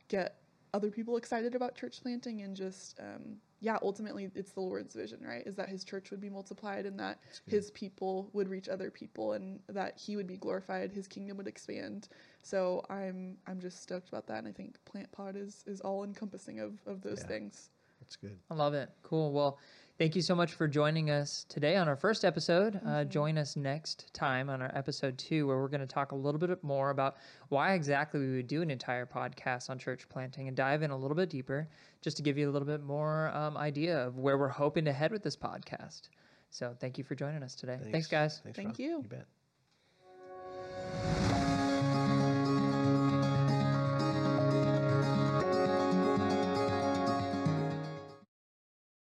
get 0.08 0.38
other 0.74 0.90
people 0.90 1.18
excited 1.18 1.56
about 1.56 1.76
church 1.76 2.02
planting 2.02 2.42
and 2.42 2.56
just, 2.56 3.00
um, 3.00 3.36
yeah, 3.64 3.78
ultimately 3.82 4.30
it's 4.36 4.52
the 4.52 4.60
Lord's 4.60 4.94
vision, 4.94 5.20
right? 5.26 5.42
Is 5.48 5.56
that 5.56 5.70
his 5.70 5.86
church 5.86 6.12
would 6.12 6.20
be 6.20 6.30
multiplied 6.30 6.86
and 6.86 7.00
that 7.00 7.20
his 7.48 7.72
people 7.72 8.30
would 8.34 8.50
reach 8.50 8.68
other 8.68 8.92
people 8.92 9.32
and 9.34 9.62
that 9.70 9.98
he 9.98 10.18
would 10.18 10.28
be 10.28 10.36
glorified, 10.36 10.92
his 10.92 11.08
kingdom 11.08 11.38
would 11.38 11.48
expand. 11.48 12.10
So 12.42 12.84
I'm 12.90 13.38
I'm 13.48 13.62
just 13.62 13.82
stoked 13.82 14.10
about 14.10 14.28
that 14.28 14.40
and 14.40 14.48
I 14.50 14.52
think 14.52 14.76
Plant 14.84 15.10
Pod 15.14 15.38
is 15.38 15.64
is 15.66 15.80
all 15.80 16.04
encompassing 16.04 16.60
of, 16.60 16.74
of 16.86 17.02
those 17.02 17.20
Yeah. 17.22 17.28
things. 17.28 17.70
that's 18.02 18.18
good 18.18 18.38
I 18.52 18.54
love 18.56 18.74
it. 18.74 18.90
Cool. 19.02 19.32
Well, 19.32 19.58
thank 19.98 20.16
you 20.16 20.22
so 20.22 20.36
much 20.36 20.54
for 20.54 20.68
joining 20.68 21.10
us 21.10 21.46
today 21.50 21.76
on 21.76 21.88
our 21.88 21.96
first 21.96 22.26
episode. 22.26 22.80
Uh, 22.86 23.04
join 23.04 23.38
us 23.38 23.56
next 23.56 24.14
time 24.14 24.50
on 24.50 24.62
our 24.62 24.72
episode 24.76 25.18
two, 25.18 25.48
where 25.48 25.58
we're 25.58 25.68
going 25.68 25.82
to 25.82 25.88
talk 25.88 26.12
a 26.12 26.16
little 26.16 26.40
bit 26.40 26.64
more 26.64 26.90
about 26.90 27.18
why 27.50 27.74
exactly 27.74 28.20
we 28.20 28.36
would 28.36 28.48
do 28.48 28.62
an 28.62 28.72
entire 28.72 29.06
podcast 29.06 29.70
on 29.70 29.78
church 29.78 30.08
planting 30.10 30.48
and 30.48 30.58
dive 30.58 30.82
in 30.82 30.92
a 30.92 30.98
little 30.98 31.16
bit 31.16 31.30
deeper, 31.30 31.68
just 32.02 32.18
to 32.18 32.24
give 32.24 32.38
you 32.38 32.50
a 32.50 32.52
little 32.52 32.68
bit 32.68 32.84
more 32.84 33.30
um, 33.36 33.58
idea 33.58 34.08
of 34.08 34.18
where 34.18 34.38
we're 34.38 34.48
hoping 34.48 34.86
to 34.86 34.94
head 34.94 35.12
with 35.12 35.24
this 35.24 35.36
podcast. 35.36 36.10
So, 36.50 36.76
thank 36.80 36.98
you 36.98 37.04
for 37.04 37.16
joining 37.16 37.44
us 37.44 37.56
today. 37.56 37.80
Thanks, 37.92 38.08
guys. 38.08 38.40
Thanks, 38.44 38.56
Thank 38.56 38.70
Rob. 38.70 38.80
you. 38.80 38.98
you 39.04 39.08
bet 39.10 39.28